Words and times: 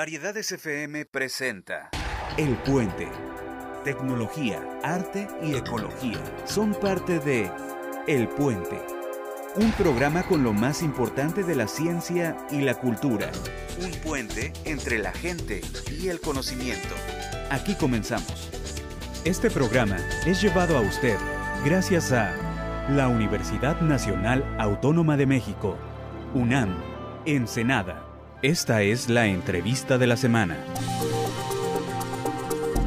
Variedades 0.00 0.50
FM 0.50 1.04
presenta 1.04 1.90
El 2.38 2.56
Puente. 2.56 3.06
Tecnología, 3.84 4.66
arte 4.82 5.28
y 5.42 5.54
ecología 5.54 6.16
son 6.46 6.72
parte 6.72 7.18
de 7.18 7.52
El 8.06 8.26
Puente. 8.26 8.80
Un 9.56 9.70
programa 9.72 10.22
con 10.22 10.42
lo 10.42 10.54
más 10.54 10.80
importante 10.80 11.44
de 11.44 11.54
la 11.54 11.68
ciencia 11.68 12.34
y 12.50 12.62
la 12.62 12.76
cultura. 12.76 13.30
un 13.78 13.90
puente 14.00 14.54
entre 14.64 15.00
la 15.00 15.12
gente 15.12 15.60
y 15.90 16.08
el 16.08 16.18
conocimiento. 16.18 16.94
Aquí 17.50 17.74
comenzamos. 17.74 18.48
Este 19.26 19.50
programa 19.50 19.98
es 20.24 20.40
llevado 20.40 20.78
a 20.78 20.80
usted 20.80 21.18
gracias 21.62 22.10
a 22.12 22.34
la 22.88 23.06
Universidad 23.08 23.82
Nacional 23.82 24.46
Autónoma 24.58 25.18
de 25.18 25.26
México, 25.26 25.76
UNAM, 26.32 26.74
Ensenada. 27.26 28.09
Esta 28.42 28.80
es 28.80 29.10
la 29.10 29.26
entrevista 29.26 29.98
de 29.98 30.06
la 30.06 30.16
semana. 30.16 30.56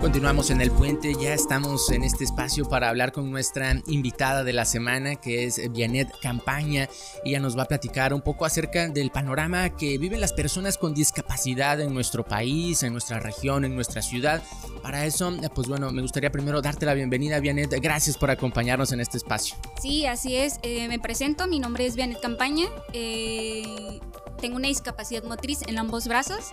Continuamos 0.04 0.50
en 0.50 0.60
el 0.60 0.70
puente, 0.70 1.14
ya 1.18 1.34
estamos 1.34 1.90
en 1.90 2.04
este 2.04 2.26
espacio 2.26 2.68
para 2.68 2.90
hablar 2.90 3.14
con 3.14 3.32
nuestra 3.32 3.82
invitada 3.88 4.44
de 4.44 4.52
la 4.52 4.66
semana 4.66 5.16
que 5.16 5.46
es 5.46 5.72
Vianet 5.72 6.20
Campaña. 6.20 6.90
Ella 7.24 7.40
nos 7.40 7.58
va 7.58 7.64
a 7.64 7.68
platicar 7.68 8.14
un 8.14 8.20
poco 8.20 8.44
acerca 8.44 8.90
del 8.90 9.12
panorama 9.12 9.78
que 9.78 9.98
viven 9.98 10.20
las 10.20 10.34
personas 10.34 10.78
con 10.78 10.94
discapacidad 10.94 11.80
en 11.80 11.94
nuestro 11.94 12.26
país, 12.26 12.84
en 12.84 12.92
nuestra 12.92 13.22
región, 13.22 13.64
en 13.64 13.76
nuestra 13.76 14.02
ciudad. 14.02 14.44
Para 14.82 15.06
eso, 15.06 15.32
pues 15.56 15.70
bueno, 15.70 15.90
me 15.94 16.02
gustaría 16.02 16.30
primero 16.34 16.62
darte 16.62 16.86
la 16.86 16.96
bienvenida, 16.96 17.40
Vianet. 17.40 17.72
Gracias 17.82 18.18
por 18.18 18.30
acompañarnos 18.30 18.92
en 18.92 19.00
este 19.00 19.16
espacio. 19.16 19.56
Sí, 19.82 20.06
así 20.06 20.36
es. 20.36 20.60
Eh, 20.64 20.90
me 20.90 21.00
presento, 21.00 21.48
mi 21.48 21.60
nombre 21.60 21.86
es 21.86 21.96
Vianet 21.96 22.20
Campaña. 22.20 22.66
Eh, 22.92 24.02
tengo 24.42 24.58
una 24.58 24.68
discapacidad 24.68 25.24
motriz 25.24 25.62
en 25.66 25.80
ambos 25.80 26.10
brazos. 26.10 26.52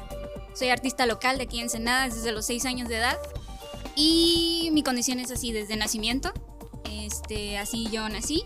Soy 0.55 0.69
artista 0.69 1.07
local 1.07 1.39
de 1.39 1.45
aquí 1.45 1.61
en 1.61 1.69
desde 1.69 2.33
los 2.33 2.47
6 2.47 2.65
años 2.67 2.89
de 2.89 2.97
edad. 2.97 3.17
Y 4.03 4.71
mi 4.73 4.83
condición 4.83 5.21
es 5.21 5.30
así 5.30 5.52
desde 5.52 5.77
nacimiento. 5.77 6.33
Este, 6.91 7.59
así 7.59 7.87
yo 7.93 8.09
nací. 8.09 8.45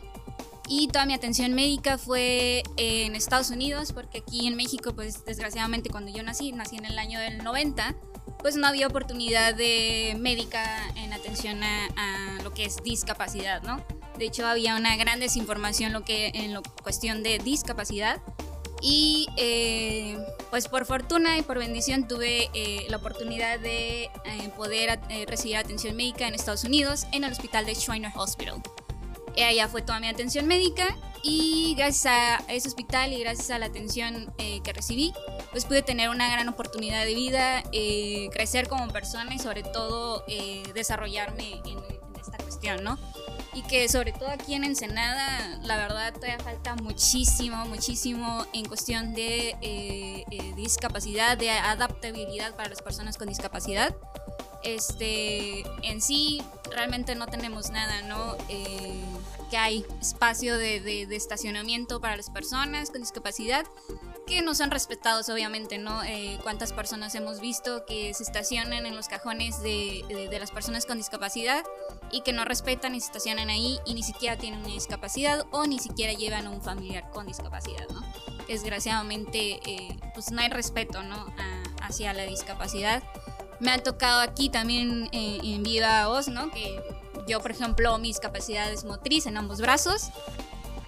Y 0.67 0.89
toda 0.89 1.07
mi 1.07 1.15
atención 1.15 1.55
médica 1.55 1.97
fue 1.97 2.65
en 2.77 3.15
Estados 3.15 3.51
Unidos, 3.51 3.93
porque 3.93 4.19
aquí 4.19 4.49
en 4.49 4.57
México, 4.57 4.93
pues 4.97 5.25
desgraciadamente 5.25 5.91
cuando 5.91 6.11
yo 6.11 6.25
nací, 6.25 6.51
nací 6.51 6.77
en 6.77 6.87
el 6.87 6.99
año 6.99 7.21
del 7.21 7.39
90, 7.39 7.95
pues 8.39 8.57
no 8.57 8.67
había 8.67 8.89
oportunidad 8.89 9.55
de 9.55 10.17
médica 10.19 10.89
en 10.97 11.13
atención 11.13 11.63
a, 11.63 12.41
lo 12.43 12.53
que 12.53 12.65
es 12.65 12.83
discapacidad, 12.83 13.63
¿no? 13.63 13.85
De 14.19 14.25
hecho, 14.25 14.47
había 14.47 14.75
una 14.75 14.97
gran 14.97 15.21
desinformación 15.21 15.93
lo 15.93 16.05
que, 16.05 16.33
en 16.35 16.53
lo, 16.53 16.63
cuestión 16.83 17.23
de 17.23 17.39
discapacidad. 17.39 18.21
Y 18.81 19.29
eh, 19.37 20.19
pues 20.51 20.69
por 20.69 20.85
fortuna 20.85 21.39
y 21.39 21.43
por 21.43 21.59
bendición 21.59 22.07
tuve 22.07 22.51
eh, 22.55 22.87
la 22.89 22.99
oportunidad 22.99 23.59
de 23.59 24.05
eh, 24.05 24.11
poder 24.57 25.01
eh, 25.09 25.25
recibir 25.27 25.57
atención 25.57 25.97
médica 25.97 26.29
en 26.29 26.35
Estados 26.35 26.65
Unidos 26.65 27.07
en 27.13 27.25
el 27.25 27.33
hospital 27.33 27.67
de 27.67 27.75
Schreiner 27.75 28.13
Hospital. 28.15 28.63
Allá 29.37 29.69
fue 29.69 29.83
toda 29.83 29.99
mi 29.99 30.07
atención 30.07 30.47
médica 30.47 30.97
y 31.25 31.75
gracias 31.77 32.07
a 32.07 32.53
ese 32.53 32.69
hospital 32.69 33.13
y 33.13 33.19
gracias 33.19 33.51
a 33.51 33.59
la 33.59 33.67
atención 33.67 34.33
eh, 34.39 34.61
que 34.63 34.73
recibí, 34.73 35.13
pues 35.51 35.65
pude 35.65 35.83
tener 35.83 36.09
una 36.09 36.31
gran 36.31 36.49
oportunidad 36.49 37.05
de 37.05 37.15
vida, 37.15 37.65
eh, 37.73 38.29
crecer 38.33 38.69
como 38.69 38.87
persona 38.89 39.35
y 39.35 39.41
sobre 39.41 39.65
todo 39.65 40.25
desarrollarme 40.73 41.55
en, 41.65 41.79
en 41.79 42.21
esta 42.21 42.37
cuestión, 42.39 42.85
¿no? 42.85 42.99
Y 43.55 43.63
que 43.63 43.89
sobre 43.89 44.13
todo 44.13 44.29
aquí 44.29 44.55
en 44.55 44.65
Ensenada, 44.65 45.59
la 45.63 45.77
verdad 45.77 46.13
todavía 46.13 46.39
falta 46.41 46.75
muchísimo, 46.75 47.65
muchísimo 47.67 48.45
en 48.53 48.67
cuestión 48.67 49.15
de 49.15 49.57
eh, 49.61 50.25
eh, 50.31 50.53
discapacidad, 50.57 51.39
de 51.39 51.51
adaptabilidad 51.51 52.55
para 52.57 52.69
las 52.69 52.83
personas 52.83 53.17
con 53.17 53.29
discapacidad. 53.29 53.95
Este, 54.65 55.63
en 55.83 56.01
sí, 56.01 56.43
realmente 56.71 57.15
no 57.15 57.27
tenemos 57.27 57.71
nada, 57.71 58.03
¿no? 58.03 58.37
Eh, 58.49 59.01
que 59.51 59.57
hay 59.57 59.87
espacio 60.01 60.57
de, 60.57 60.81
de, 60.81 61.07
de, 61.07 61.17
estacionamiento 61.17 62.01
para 62.01 62.17
las 62.17 62.31
personas 62.31 62.91
con 62.91 63.03
discapacidad 63.03 63.67
que 64.27 64.43
no 64.43 64.55
son 64.55 64.71
respetados, 64.71 65.29
obviamente, 65.29 65.79
¿no? 65.79 66.03
Eh, 66.05 66.39
¿Cuántas 66.43 66.73
personas 66.73 67.15
hemos 67.15 67.41
visto 67.41 67.85
que 67.87 68.13
se 68.15 68.23
estacionan 68.23 68.87
en 68.87 68.97
los 68.97 69.09
cajones 69.09 69.63
de, 69.63 70.05
de, 70.09 70.29
de, 70.29 70.39
las 70.39 70.51
personas 70.51 70.87
con 70.87 70.97
discapacidad 70.97 71.65
y 72.11 72.23
que 72.23 72.33
no 72.33 72.45
respetan 72.45 72.95
y 72.95 73.01
se 73.01 73.07
estacionan 73.07 73.51
ahí 73.51 73.79
y 73.85 73.95
ni 73.95 74.03
siquiera 74.03 74.37
tienen 74.37 74.61
una 74.61 74.75
discapacidad 74.75 75.47
o 75.51 75.67
ni 75.67 75.79
siquiera 75.79 76.13
llevan 76.13 76.47
a 76.47 76.51
un 76.51 76.63
familiar 76.63 77.09
con 77.11 77.27
discapacidad, 77.27 77.87
¿no? 77.91 78.03
Desgraciadamente, 78.49 79.61
eh, 79.67 79.99
pues 80.15 80.31
no 80.31 80.41
hay 80.41 80.49
respeto, 80.49 81.03
¿no? 81.03 81.17
A, 81.17 81.87
hacia 81.87 82.13
la 82.13 82.25
discapacidad. 82.25 83.03
Me 83.61 83.71
ha 83.71 83.83
tocado 83.83 84.21
aquí 84.21 84.49
también 84.49 85.09
eh, 85.13 85.39
en 85.43 85.63
Viva 85.63 86.07
Voz, 86.09 86.29
¿no? 86.29 86.51
Que 86.51 86.83
yo, 87.27 87.41
por 87.41 87.51
ejemplo, 87.51 87.97
mi 87.99 88.09
discapacidad 88.09 88.71
es 88.71 88.85
motriz 88.85 89.27
en 89.27 89.37
ambos 89.37 89.61
brazos. 89.61 90.11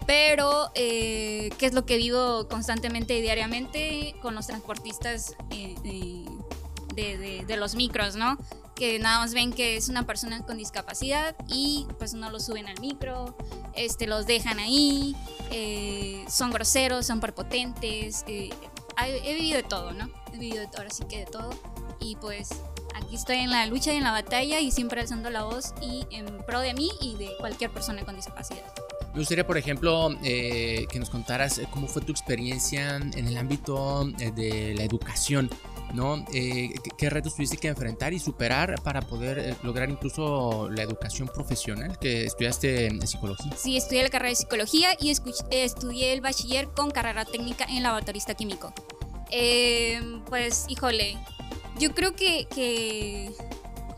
Pero, 0.07 0.71
eh, 0.75 1.51
¿qué 1.59 1.67
es 1.67 1.75
lo 1.75 1.85
que 1.85 1.97
vivo 1.97 2.47
constantemente 2.49 3.19
y 3.19 3.23
diariamente 3.23 4.15
con 4.23 4.35
los 4.35 4.47
transportistas 4.47 5.35
eh, 5.51 5.75
de, 5.83 7.19
de, 7.19 7.45
de, 7.45 7.57
los 7.57 7.75
micros, 7.75 8.15
¿no? 8.15 8.39
Que 8.77 8.99
nada 8.99 9.19
más 9.19 9.35
ven 9.35 9.53
que 9.53 9.77
es 9.77 9.89
una 9.89 10.07
persona 10.07 10.45
con 10.45 10.59
discapacidad 10.59 11.35
y 11.49 11.87
pues 11.99 12.15
no 12.15 12.31
lo 12.31 12.39
suben 12.39 12.69
al 12.69 12.81
micro, 12.81 13.37
este, 13.75 14.07
los 14.07 14.27
dejan 14.27 14.61
ahí, 14.61 15.17
eh, 15.51 16.25
son 16.29 16.51
groseros, 16.51 17.07
son 17.07 17.21
prepotentes. 17.21 18.25
He, 18.29 18.51
he, 19.03 19.35
vivido 19.35 19.57
de 19.57 19.63
todo, 19.65 19.93
¿no? 19.93 20.09
He 20.33 20.39
vivido 20.39 20.61
de 20.61 20.67
todo, 20.67 20.79
ahora 20.79 20.91
sí 20.91 21.05
que 21.09 21.21
de 21.21 21.27
todo. 21.27 21.51
Y 21.99 22.17
pues 22.17 22.51
aquí 22.95 23.17
estoy 23.17 23.39
en 23.39 23.51
la 23.51 23.67
lucha 23.67 23.93
y 23.93 23.97
en 23.97 24.05
la 24.05 24.13
batalla 24.13 24.61
y 24.61 24.71
siempre 24.71 25.01
alzando 25.01 25.31
la 25.31 25.43
voz 25.45 25.75
y 25.81 26.07
en 26.11 26.27
pro 26.47 26.61
de 26.61 26.75
mí 26.75 26.91
y 27.01 27.17
de 27.17 27.31
cualquier 27.39 27.71
persona 27.71 28.05
con 28.05 28.15
discapacidad. 28.15 28.73
Me 29.17 29.21
gustaría, 29.21 29.47
por 29.47 29.57
ejemplo, 29.57 30.15
eh, 30.23 30.87
que 30.91 30.99
nos 30.99 31.09
contaras 31.09 31.59
cómo 31.71 31.89
fue 31.89 32.03
tu 32.03 32.13
experiencia 32.13 32.97
en 32.97 33.27
el 33.27 33.39
ámbito 33.39 34.07
eh, 34.21 34.31
de 34.31 34.75
la 34.75 34.83
educación, 34.83 35.49
¿no? 35.95 36.23
Eh, 36.35 36.75
¿Qué 36.99 37.09
retos 37.09 37.35
tuviste 37.35 37.57
que 37.57 37.69
enfrentar 37.69 38.13
y 38.13 38.19
superar 38.19 38.75
para 38.83 39.01
poder 39.01 39.39
eh, 39.39 39.55
lograr 39.63 39.89
incluso 39.89 40.69
la 40.69 40.83
educación 40.83 41.29
profesional 41.29 41.99
que 41.99 42.27
estudiaste 42.27 42.89
en 42.89 43.07
psicología? 43.07 43.51
Sí, 43.57 43.79
estudié 43.79 44.03
la 44.03 44.11
carrera 44.11 44.29
de 44.29 44.37
psicología 44.37 44.91
y 45.01 45.09
estudié 45.09 46.13
el 46.13 46.21
bachiller 46.21 46.69
con 46.69 46.91
carrera 46.91 47.25
técnica 47.25 47.65
en 47.65 47.85
laboratorista 47.85 48.35
químico. 48.35 48.75
Eh, 49.31 49.99
pues, 50.27 50.67
híjole, 50.69 51.17
yo 51.81 51.95
creo 51.95 52.15
que, 52.15 53.33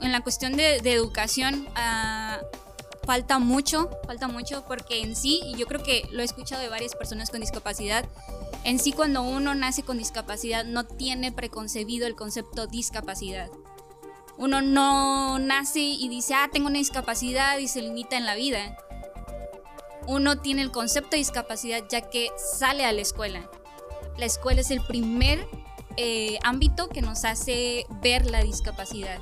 en 0.01 0.13
la 0.13 0.21
cuestión 0.21 0.57
de, 0.57 0.77
educación... 0.77 1.67
Uh, 1.75 2.68
falta 3.09 3.39
mucho, 3.39 3.89
falta 4.07 4.29
mucho 4.29 4.67
porque 4.69 5.01
en 5.01 5.17
sí, 5.17 5.41
y 5.47 5.57
yo 5.57 5.65
creo 5.65 5.83
que 5.83 6.07
lo 6.13 6.21
he 6.21 6.27
escuchado 6.27 6.61
de 6.61 6.69
varias 6.69 6.95
personas 6.95 7.31
con 7.31 7.41
discapacidad, 7.41 8.05
en 8.65 8.79
sí 8.79 8.93
cuando 8.93 9.23
uno 9.23 9.55
nace 9.55 9.83
con 9.83 9.97
discapacidad 9.97 10.67
no 10.67 10.85
tiene 10.85 11.33
preconcebido 11.33 12.07
el 12.07 12.15
concepto 12.17 12.67
discapacidad. 12.67 13.49
Uno 14.37 14.61
no 14.61 15.39
nace 15.39 15.81
y 15.81 16.07
dice, 16.11 16.35
ah, 16.35 16.51
tengo 16.53 16.67
una 16.67 16.77
discapacidad 16.77 17.57
y 17.57 17.67
se 17.69 17.81
limita 17.81 18.19
en 18.19 18.27
la 18.27 18.35
vida. 18.35 18.77
Uno 20.07 20.41
tiene 20.41 20.61
el 20.61 20.71
concepto 20.71 21.13
de 21.13 21.17
discapacidad 21.17 21.85
ya 21.89 22.03
que 22.03 22.29
sale 22.37 22.85
a 22.85 22.93
la 22.93 23.01
escuela. 23.01 23.51
La 24.19 24.27
escuela 24.27 24.61
es 24.61 24.71
el 24.71 24.83
primer 24.83 25.49
eh, 25.97 26.39
ámbito 26.45 26.91
que 26.91 27.01
nos 27.01 27.25
hace 27.25 27.87
ver 28.03 28.31
la 28.31 28.43
discapacidad. 28.43 29.19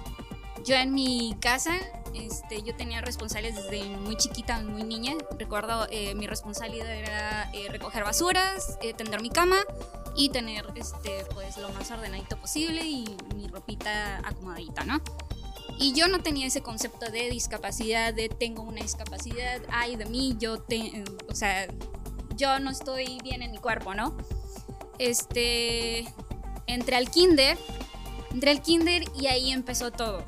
Yo 0.66 0.74
en 0.74 0.92
mi 0.92 1.36
casa 1.38 1.78
este, 2.12 2.62
yo 2.62 2.74
tenía 2.74 3.00
responsables 3.00 3.54
desde 3.54 3.84
muy 3.84 4.16
chiquita, 4.16 4.60
muy 4.60 4.82
niña. 4.82 5.14
Recuerdo 5.38 5.86
eh, 5.90 6.14
mi 6.16 6.26
responsabilidad 6.26 6.92
era 6.92 7.50
eh, 7.52 7.68
recoger 7.70 8.02
basuras, 8.02 8.76
eh, 8.82 8.92
tender 8.92 9.22
mi 9.22 9.30
cama 9.30 9.58
y 10.16 10.30
tener 10.30 10.66
este, 10.74 11.24
pues, 11.34 11.56
lo 11.58 11.68
más 11.70 11.90
ordenadito 11.92 12.36
posible 12.36 12.84
y 12.84 13.04
mi 13.36 13.46
ropita 13.46 14.18
acomodadita, 14.26 14.84
¿no? 14.84 15.00
Y 15.78 15.92
yo 15.92 16.08
no 16.08 16.20
tenía 16.20 16.46
ese 16.46 16.62
concepto 16.62 17.10
de 17.12 17.30
discapacidad, 17.30 18.12
de 18.12 18.28
tengo 18.28 18.62
una 18.62 18.80
discapacidad, 18.80 19.60
ay 19.70 19.94
de 19.94 20.06
mí, 20.06 20.34
yo 20.38 20.58
te, 20.58 21.04
o 21.28 21.34
sea, 21.34 21.68
yo 22.34 22.58
no 22.58 22.70
estoy 22.70 23.18
bien 23.22 23.42
en 23.42 23.52
mi 23.52 23.58
cuerpo, 23.58 23.94
¿no? 23.94 24.16
Este, 24.98 26.06
entré 26.66 26.96
al 26.96 27.10
kinder, 27.10 27.58
entré 28.32 28.50
al 28.50 28.62
kinder 28.62 29.04
y 29.14 29.26
ahí 29.26 29.52
empezó 29.52 29.92
todo 29.92 30.24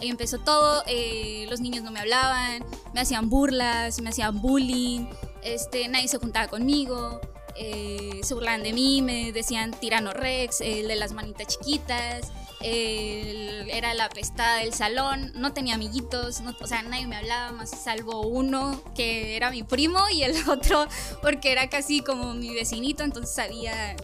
empezó 0.00 0.38
todo, 0.38 0.82
eh, 0.86 1.46
los 1.50 1.60
niños 1.60 1.82
no 1.82 1.90
me 1.90 2.00
hablaban, 2.00 2.64
me 2.94 3.00
hacían 3.00 3.28
burlas, 3.28 4.00
me 4.00 4.10
hacían 4.10 4.40
bullying, 4.40 5.06
este, 5.42 5.88
nadie 5.88 6.08
se 6.08 6.18
juntaba 6.18 6.48
conmigo, 6.48 7.20
eh, 7.56 8.20
se 8.22 8.34
burlaban 8.34 8.62
de 8.62 8.72
mí, 8.72 9.02
me 9.02 9.32
decían 9.32 9.72
tirano 9.72 10.12
rex, 10.12 10.60
el 10.60 10.88
de 10.88 10.96
las 10.96 11.12
manitas 11.12 11.46
chiquitas, 11.48 12.32
era 12.60 13.94
la 13.94 14.08
pestada 14.08 14.58
del 14.58 14.72
salón, 14.72 15.32
no 15.34 15.52
tenía 15.52 15.74
amiguitos, 15.74 16.40
no, 16.40 16.54
o 16.60 16.66
sea, 16.66 16.82
nadie 16.82 17.06
me 17.06 17.16
hablaba 17.16 17.52
más 17.52 17.70
salvo 17.70 18.22
uno 18.26 18.82
que 18.94 19.36
era 19.36 19.50
mi 19.50 19.62
primo 19.62 20.00
y 20.12 20.22
el 20.22 20.34
otro 20.48 20.86
porque 21.22 21.52
era 21.52 21.68
casi 21.68 22.00
como 22.00 22.34
mi 22.34 22.54
vecinito, 22.54 23.04
entonces 23.04 23.34
sabía 23.34 23.96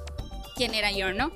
quién 0.55 0.75
era 0.75 0.93
yo, 0.93 1.13
¿no? 1.13 1.33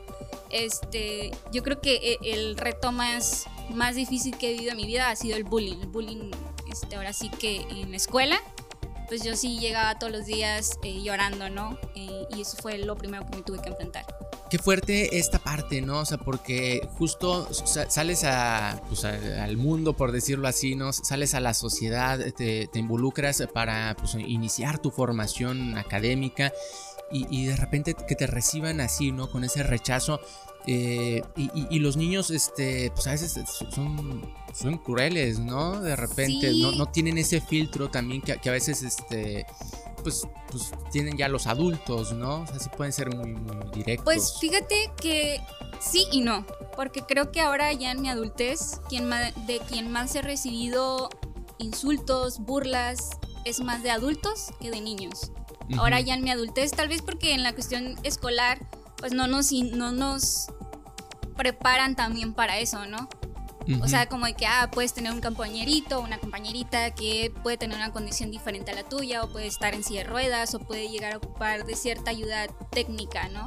Este, 0.51 1.31
yo 1.53 1.63
creo 1.63 1.81
que 1.81 1.97
e, 1.97 2.19
el 2.23 2.57
reto 2.57 2.93
más, 2.93 3.47
más 3.71 3.97
difícil 3.97 4.37
que 4.37 4.51
he 4.51 4.53
vivido 4.53 4.73
en 4.73 4.77
mi 4.77 4.87
vida 4.87 5.11
ha 5.11 5.17
sido 5.17 5.37
el 5.37 5.45
bullying. 5.45 5.79
El 5.81 5.89
bullying, 5.89 6.31
este, 6.71 6.97
ahora 6.97 7.13
sí 7.13 7.31
que 7.31 7.63
en 7.71 7.91
la 7.91 7.97
escuela, 7.97 8.39
pues 9.09 9.25
yo 9.25 9.35
sí 9.37 9.59
llegaba 9.59 9.99
todos 9.99 10.13
los 10.13 10.27
días 10.27 10.79
eh, 10.83 11.03
llorando, 11.03 11.49
¿no? 11.49 11.79
Eh, 11.95 12.27
y 12.37 12.43
eso 12.43 12.57
fue 12.61 12.79
lo 12.79 12.97
primero 12.97 13.27
que 13.27 13.37
me 13.37 13.43
tuve 13.43 13.61
que 13.61 13.71
enfrentar. 13.71 14.05
Qué 14.51 14.59
fuerte 14.59 15.19
esta 15.19 15.39
parte, 15.39 15.83
¿no? 15.83 16.01
O 16.01 16.05
sea, 16.07 16.17
porque 16.17 16.89
justo 16.97 17.49
sales 17.53 18.25
a, 18.25 18.81
pues, 18.89 19.05
al 19.05 19.57
mundo, 19.59 19.95
por 19.95 20.11
decirlo 20.11 20.49
así, 20.49 20.75
¿no? 20.75 20.93
Sales 20.93 21.35
a 21.35 21.41
la 21.41 21.53
sociedad, 21.53 22.19
te, 22.35 22.67
te 22.67 22.79
involucras 22.79 23.43
para 23.53 23.95
pues, 23.99 24.15
iniciar 24.15 24.79
tu 24.79 24.91
formación 24.91 25.77
académica 25.77 26.53
y, 27.11 27.47
de 27.47 27.57
repente 27.57 27.95
que 27.95 28.15
te 28.15 28.27
reciban 28.27 28.81
así, 28.81 29.13
¿no? 29.13 29.31
Con 29.31 29.45
ese 29.45 29.63
rechazo. 29.63 30.21
Eh, 30.67 31.23
y, 31.37 31.79
los 31.79 31.97
niños, 31.97 32.31
este, 32.31 32.91
pues 32.95 33.07
a 33.07 33.13
veces 33.13 33.41
son, 33.71 34.35
son 34.53 34.79
crueles, 34.79 35.39
¿no? 35.39 35.81
De 35.81 35.97
repente, 35.97 36.53
no, 36.55 36.73
no, 36.73 36.87
tienen 36.87 37.17
ese 37.17 37.41
filtro 37.41 37.89
también 37.89 38.21
que, 38.21 38.37
que, 38.37 38.49
a 38.49 38.53
veces, 38.53 38.83
este, 38.83 39.47
pues, 40.03 40.27
pues 40.51 40.71
tienen 40.91 41.17
ya 41.17 41.29
los 41.29 41.47
adultos, 41.47 42.13
¿no? 42.13 42.43
O 42.43 42.47
sea, 42.47 42.59
sí 42.59 42.69
pueden 42.77 42.93
ser 42.93 43.15
muy, 43.15 43.33
muy 43.33 43.71
directos. 43.73 44.05
Pues 44.05 44.39
fíjate 44.39 44.91
que 45.01 45.41
sí 45.81 46.07
y 46.13 46.21
no, 46.21 46.45
porque 46.77 47.03
creo 47.03 47.33
que 47.33 47.41
ahora 47.41 47.73
ya 47.73 47.93
en 47.93 48.03
mi 48.03 48.11
adultez, 48.11 48.81
quien 48.89 49.09
de 49.09 49.61
quien 49.69 49.91
más 49.91 50.15
he 50.15 50.23
recibido 50.23 51.09
insultos, 51.59 52.41
burlas, 52.41 53.11
es 53.45 53.61
más 53.61 53.83
de 53.83 53.91
adultos 53.91 54.51
que 54.61 54.71
de 54.71 54.81
niños. 54.81 55.33
Ahora 55.77 56.01
ya 56.01 56.15
en 56.15 56.23
mi 56.23 56.31
adultez, 56.31 56.71
tal 56.71 56.89
vez 56.89 57.03
porque 57.03 57.35
en 57.35 57.43
la 57.43 57.53
cuestión 57.53 57.97
escolar, 58.03 58.59
pues 58.97 59.13
no 59.13 59.27
nos, 59.27 59.53
no 59.53 59.93
nos 59.93 60.47
preparan 61.37 61.95
también 61.95 62.33
para 62.33 62.59
eso, 62.59 62.87
¿no? 62.87 63.09
O 63.83 63.87
sea, 63.87 64.07
como 64.07 64.25
de 64.25 64.33
que, 64.33 64.47
ah, 64.47 64.71
puedes 64.73 64.95
tener 64.95 65.13
un 65.13 65.21
compañerito 65.21 66.01
una 66.01 66.19
compañerita 66.19 66.95
que 66.95 67.31
puede 67.43 67.59
tener 67.59 67.77
una 67.77 67.93
condición 67.93 68.31
diferente 68.31 68.71
a 68.71 68.75
la 68.75 68.83
tuya, 68.83 69.23
o 69.23 69.31
puede 69.31 69.47
estar 69.47 69.75
en 69.75 69.85
silla 69.85 70.05
de 70.05 70.09
ruedas, 70.09 70.55
o 70.55 70.59
puede 70.59 70.89
llegar 70.89 71.13
a 71.13 71.19
ocupar 71.19 71.67
de 71.67 71.77
cierta 71.77 72.11
ayuda 72.11 72.47
técnica, 72.71 73.29
¿no? 73.29 73.47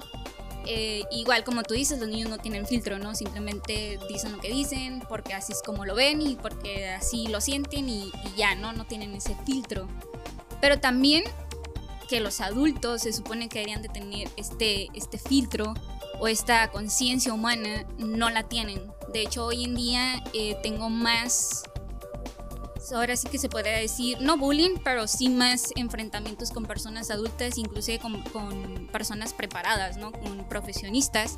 Eh, 0.67 1.05
igual 1.09 1.43
como 1.43 1.63
tú 1.63 1.73
dices, 1.73 1.99
los 1.99 2.07
niños 2.07 2.29
no 2.29 2.37
tienen 2.37 2.67
filtro, 2.67 2.99
¿no? 2.99 3.15
Simplemente 3.15 3.97
dicen 4.07 4.31
lo 4.33 4.37
que 4.37 4.49
dicen, 4.49 5.03
porque 5.09 5.33
así 5.33 5.53
es 5.53 5.61
como 5.63 5.85
lo 5.85 5.95
ven 5.95 6.21
y 6.21 6.35
porque 6.35 6.89
así 6.89 7.25
lo 7.27 7.41
sienten 7.41 7.89
y, 7.89 8.11
y 8.23 8.37
ya, 8.37 8.53
¿no? 8.53 8.73
No 8.73 8.85
tienen 8.85 9.15
ese 9.15 9.35
filtro. 9.43 9.87
Pero 10.61 10.79
también 10.79 11.23
que 12.11 12.19
los 12.19 12.41
adultos 12.41 13.03
se 13.03 13.13
supone 13.13 13.47
que 13.47 13.59
deberían 13.59 13.81
de 13.81 13.87
tener 13.87 14.29
este, 14.35 14.89
este 14.93 15.17
filtro 15.17 15.73
o 16.19 16.27
esta 16.27 16.69
conciencia 16.69 17.33
humana, 17.33 17.85
no 17.99 18.29
la 18.29 18.43
tienen. 18.49 18.91
De 19.13 19.21
hecho, 19.21 19.45
hoy 19.45 19.63
en 19.63 19.75
día 19.75 20.21
eh, 20.33 20.57
tengo 20.61 20.89
más, 20.89 21.63
ahora 22.93 23.15
sí 23.15 23.29
que 23.29 23.37
se 23.37 23.47
puede 23.47 23.79
decir, 23.79 24.17
no 24.19 24.35
bullying, 24.35 24.75
pero 24.83 25.07
sí 25.07 25.29
más 25.29 25.69
enfrentamientos 25.77 26.51
con 26.51 26.65
personas 26.65 27.09
adultas, 27.11 27.57
inclusive 27.57 27.99
con, 27.99 28.21
con 28.23 28.89
personas 28.91 29.33
preparadas, 29.33 29.95
¿no? 29.95 30.11
Con 30.11 30.49
profesionistas, 30.49 31.37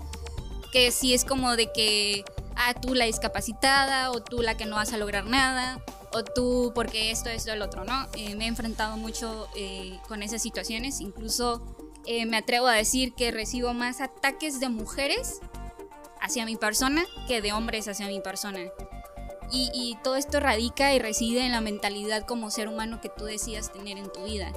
que 0.71 0.89
sí 0.89 1.13
es 1.13 1.23
como 1.23 1.55
de 1.55 1.71
que, 1.71 2.25
ah, 2.55 2.73
tú 2.73 2.95
la 2.95 3.05
discapacitada 3.05 4.09
o 4.09 4.23
tú 4.23 4.41
la 4.41 4.57
que 4.57 4.65
no 4.65 4.77
vas 4.77 4.91
a 4.91 4.97
lograr 4.97 5.27
nada 5.27 5.83
o 6.13 6.24
tú 6.24 6.71
porque 6.74 7.12
esto, 7.12 7.30
esto, 7.30 7.51
el 7.51 7.62
otro, 7.62 7.83
¿no? 7.83 8.07
Eh, 8.15 8.36
me 8.36 8.45
he 8.45 8.48
enfrentado 8.48 8.98
mucho 8.98 9.48
eh, 9.56 10.00
con 10.07 10.24
esas 10.24 10.42
situaciones, 10.42 11.01
incluso 11.01 11.75
eh, 12.06 12.25
me 12.25 12.38
atrevo 12.38 12.68
a 12.68 12.74
decir 12.74 13.13
que 13.13 13.31
recibo 13.31 13.74
más 13.74 14.01
ataques 14.01 14.60
de 14.60 14.69
mujeres 14.69 15.39
hacia 16.21 16.45
mi 16.45 16.56
persona 16.56 17.04
que 17.27 17.42
de 17.42 17.54
hombres 17.54 17.88
hacia 17.88 18.07
mi 18.07 18.19
persona. 18.19 18.60
Y, 19.56 20.00
todo 20.04 20.15
esto 20.15 20.39
radica 20.39 20.95
y 20.95 21.00
reside 21.00 21.45
en 21.45 21.51
la 21.51 21.62
mentalidad 21.62 22.25
como 22.25 22.50
ser 22.50 22.68
humano 22.68 23.01
que 23.01 23.10
tú 23.10 23.25
decías 23.25 23.71
tener 23.71 24.00
en 24.00 24.12
tu 24.12 24.24
vida. 24.24 24.51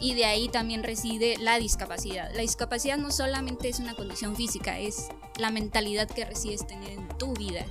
Y 0.00 0.14
de 0.14 0.24
ahí 0.24 0.48
también 0.48 0.82
reside 0.82 1.36
la 1.38 1.56
discapacidad. 1.60 2.32
La 2.34 2.40
discapacidad 2.40 2.98
no 2.98 3.12
solamente 3.12 3.68
es 3.68 3.78
una 3.78 3.94
condición 3.94 4.34
física, 4.34 4.80
es 4.80 5.06
la 5.38 5.50
mentalidad 5.50 6.08
que 6.08 6.24
decides 6.24 6.66
tener 6.66 6.90
en 6.90 7.06
tu 7.16 7.32
vida. 7.34 7.64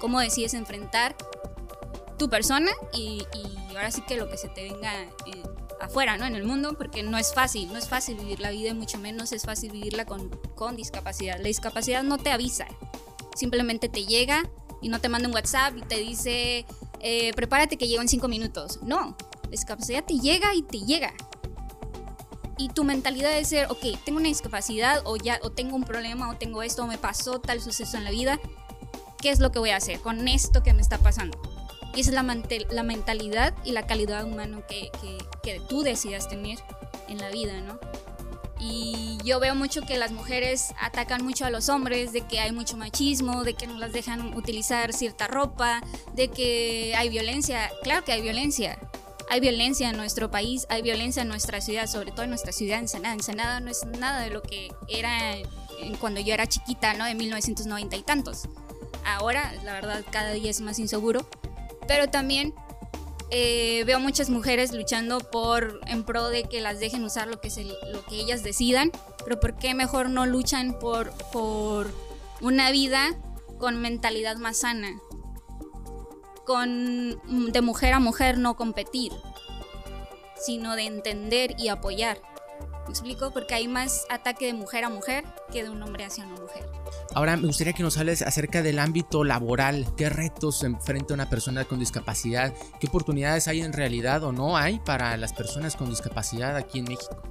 Cómo 0.00 0.18
decides 0.18 0.54
enfrentar 0.54 1.14
tu 2.18 2.28
persona 2.28 2.70
y, 2.92 3.24
ahora 3.70 3.90
sí 3.90 4.02
que 4.06 4.16
lo 4.16 4.28
que 4.28 4.36
se 4.36 4.48
te 4.48 4.64
venga 4.64 4.92
eh, 5.02 5.42
afuera, 5.80 6.16
¿no? 6.16 6.26
En 6.26 6.34
el 6.34 6.44
mundo, 6.44 6.74
porque 6.76 7.02
no 7.02 7.16
es 7.16 7.32
fácil, 7.32 7.72
no 7.72 7.78
es 7.78 7.88
fácil 7.88 8.16
vivir 8.16 8.40
la 8.40 8.50
vida, 8.50 8.74
mucho 8.74 8.98
menos 8.98 9.32
es 9.32 9.44
fácil 9.44 9.70
vivirla 9.70 10.04
con, 10.04 10.28
con 10.54 10.76
discapacidad. 10.76 11.38
La 11.38 11.44
discapacidad 11.44 12.02
no 12.02 12.18
te 12.18 12.30
avisa, 12.30 12.66
simplemente 13.34 13.88
te 13.88 14.04
llega 14.04 14.42
y 14.82 14.88
no 14.88 15.00
te 15.00 15.08
manda 15.08 15.28
un 15.28 15.34
WhatsApp 15.34 15.76
y 15.76 15.82
te 15.82 15.96
dice, 15.96 16.66
eh, 17.00 17.32
prepárate 17.34 17.76
que 17.76 17.88
llego 17.88 18.02
en 18.02 18.08
cinco 18.08 18.28
minutos. 18.28 18.80
No, 18.82 19.16
la 19.44 19.50
discapacidad 19.50 20.04
te 20.04 20.18
llega 20.18 20.54
y 20.54 20.62
te 20.62 20.80
llega. 20.80 21.14
Y 22.58 22.70
tu 22.70 22.82
mentalidad 22.82 23.32
de 23.32 23.44
ser, 23.44 23.70
ok, 23.70 23.84
tengo 24.04 24.18
una 24.18 24.28
discapacidad 24.28 25.02
o 25.04 25.16
ya, 25.16 25.38
o 25.42 25.50
tengo 25.50 25.76
un 25.76 25.84
problema 25.84 26.28
o 26.28 26.36
tengo 26.36 26.62
esto 26.62 26.82
o 26.82 26.86
me 26.88 26.98
pasó 26.98 27.40
tal 27.40 27.60
suceso 27.60 27.96
en 27.96 28.02
la 28.02 28.10
vida, 28.10 28.40
¿qué 29.20 29.30
es 29.30 29.38
lo 29.38 29.52
que 29.52 29.60
voy 29.60 29.70
a 29.70 29.76
hacer 29.76 30.00
con 30.00 30.26
esto 30.26 30.64
que 30.64 30.72
me 30.74 30.82
está 30.82 30.98
pasando? 30.98 31.40
Es 31.98 32.06
la, 32.12 32.22
la 32.70 32.82
mentalidad 32.84 33.54
y 33.64 33.72
la 33.72 33.84
calidad 33.84 34.24
humana 34.24 34.60
que, 34.68 34.92
que, 35.42 35.60
tú 35.68 35.82
decidas 35.82 36.28
tener 36.28 36.56
en 37.08 37.18
la 37.18 37.28
vida, 37.30 37.60
¿no? 37.60 37.80
Y 38.60 39.18
yo 39.24 39.40
veo 39.40 39.56
mucho 39.56 39.82
que 39.82 39.98
las 39.98 40.12
mujeres 40.12 40.74
atacan 40.80 41.24
mucho 41.24 41.44
a 41.44 41.50
los 41.50 41.68
hombres, 41.68 42.12
de 42.12 42.20
que 42.20 42.38
hay 42.38 42.52
mucho 42.52 42.76
machismo, 42.76 43.42
de 43.42 43.54
que 43.54 43.66
no 43.66 43.78
las 43.78 43.92
dejan 43.92 44.32
utilizar 44.36 44.92
cierta 44.92 45.26
ropa, 45.26 45.80
de 46.14 46.28
que 46.28 46.94
hay 46.96 47.08
violencia. 47.08 47.68
Claro 47.82 48.04
que 48.04 48.12
hay 48.12 48.22
violencia. 48.22 48.78
Hay 49.28 49.40
violencia 49.40 49.90
en 49.90 49.96
nuestro 49.96 50.30
país, 50.30 50.66
hay 50.68 50.82
violencia 50.82 51.22
en 51.22 51.28
nuestra 51.28 51.60
ciudad, 51.60 51.88
sobre 51.88 52.12
todo 52.12 52.22
en 52.22 52.30
nuestra 52.30 52.52
ciudad, 52.52 52.78
Ensenada. 52.78 53.14
Ensenada 53.14 53.58
no 53.58 53.72
es 53.72 53.84
nada 53.98 54.20
de 54.20 54.30
lo 54.30 54.40
que 54.40 54.72
era 54.86 55.34
cuando 55.98 56.20
yo 56.20 56.32
era 56.32 56.46
chiquita, 56.46 56.94
¿no? 56.94 57.06
De 57.06 57.16
1990 57.16 57.96
y 57.96 58.02
tantos. 58.02 58.48
Ahora, 59.04 59.52
la 59.64 59.72
verdad, 59.72 60.04
cada 60.12 60.30
día 60.30 60.50
es 60.50 60.60
más 60.60 60.78
inseguro 60.78 61.26
pero 61.88 62.08
también 62.08 62.54
eh, 63.30 63.82
veo 63.84 63.98
muchas 63.98 64.30
mujeres 64.30 64.72
luchando 64.72 65.18
por 65.18 65.80
en 65.86 66.04
pro 66.04 66.28
de 66.28 66.44
que 66.44 66.60
las 66.60 66.78
dejen 66.78 67.02
usar 67.02 67.26
lo 67.26 67.40
que, 67.40 67.50
lo 67.90 68.04
que 68.04 68.16
ellas 68.16 68.44
decidan, 68.44 68.92
pero 69.24 69.40
¿por 69.40 69.56
qué 69.56 69.74
mejor 69.74 70.08
no 70.08 70.24
luchan 70.26 70.78
por, 70.78 71.10
por 71.32 71.90
una 72.40 72.70
vida 72.70 73.18
con 73.58 73.80
mentalidad 73.80 74.36
más 74.36 74.58
sana? 74.58 75.00
Con 76.46 77.52
de 77.52 77.60
mujer 77.60 77.92
a 77.92 78.00
mujer 78.00 78.38
no 78.38 78.56
competir, 78.56 79.12
sino 80.40 80.76
de 80.76 80.86
entender 80.86 81.54
y 81.58 81.68
apoyar. 81.68 82.20
¿Me 82.88 82.92
explico? 82.92 83.30
Porque 83.32 83.54
hay 83.54 83.68
más 83.68 84.06
ataque 84.08 84.46
de 84.46 84.54
mujer 84.54 84.82
a 84.82 84.88
mujer 84.88 85.22
que 85.52 85.62
de 85.62 85.68
un 85.68 85.82
hombre 85.82 86.06
hacia 86.06 86.24
una 86.24 86.40
mujer. 86.40 86.66
Ahora 87.14 87.36
me 87.36 87.46
gustaría 87.46 87.74
que 87.74 87.82
nos 87.82 87.98
hables 87.98 88.22
acerca 88.22 88.62
del 88.62 88.78
ámbito 88.78 89.24
laboral. 89.24 89.86
¿Qué 89.94 90.08
retos 90.08 90.64
enfrenta 90.64 91.12
una 91.12 91.28
persona 91.28 91.66
con 91.66 91.80
discapacidad? 91.80 92.54
¿Qué 92.80 92.86
oportunidades 92.86 93.46
hay 93.46 93.60
en 93.60 93.74
realidad 93.74 94.24
o 94.24 94.32
no 94.32 94.56
hay 94.56 94.78
para 94.78 95.14
las 95.18 95.34
personas 95.34 95.76
con 95.76 95.90
discapacidad 95.90 96.56
aquí 96.56 96.78
en 96.78 96.86
México? 96.86 97.22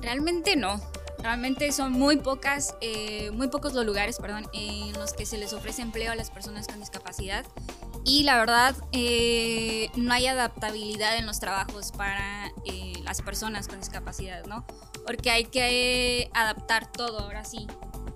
Realmente 0.00 0.56
no. 0.56 0.80
Realmente 1.18 1.70
son 1.72 1.92
muy 1.92 2.16
pocas, 2.16 2.74
eh, 2.80 3.30
muy 3.32 3.48
pocos 3.48 3.74
los 3.74 3.84
lugares, 3.84 4.16
perdón, 4.16 4.48
en 4.54 4.94
los 4.94 5.12
que 5.12 5.26
se 5.26 5.36
les 5.36 5.52
ofrece 5.52 5.82
empleo 5.82 6.12
a 6.12 6.14
las 6.14 6.30
personas 6.30 6.68
con 6.68 6.80
discapacidad. 6.80 7.44
Y 8.06 8.22
la 8.22 8.38
verdad, 8.38 8.76
eh, 8.92 9.90
no 9.96 10.14
hay 10.14 10.28
adaptabilidad 10.28 11.16
en 11.16 11.26
los 11.26 11.40
trabajos 11.40 11.90
para 11.90 12.52
eh, 12.64 12.92
las 13.02 13.20
personas 13.20 13.66
con 13.66 13.80
discapacidad, 13.80 14.46
¿no? 14.46 14.64
Porque 15.04 15.32
hay 15.32 15.44
que 15.44 16.30
adaptar 16.32 16.90
todo 16.90 17.18
ahora 17.18 17.44
sí. 17.44 17.66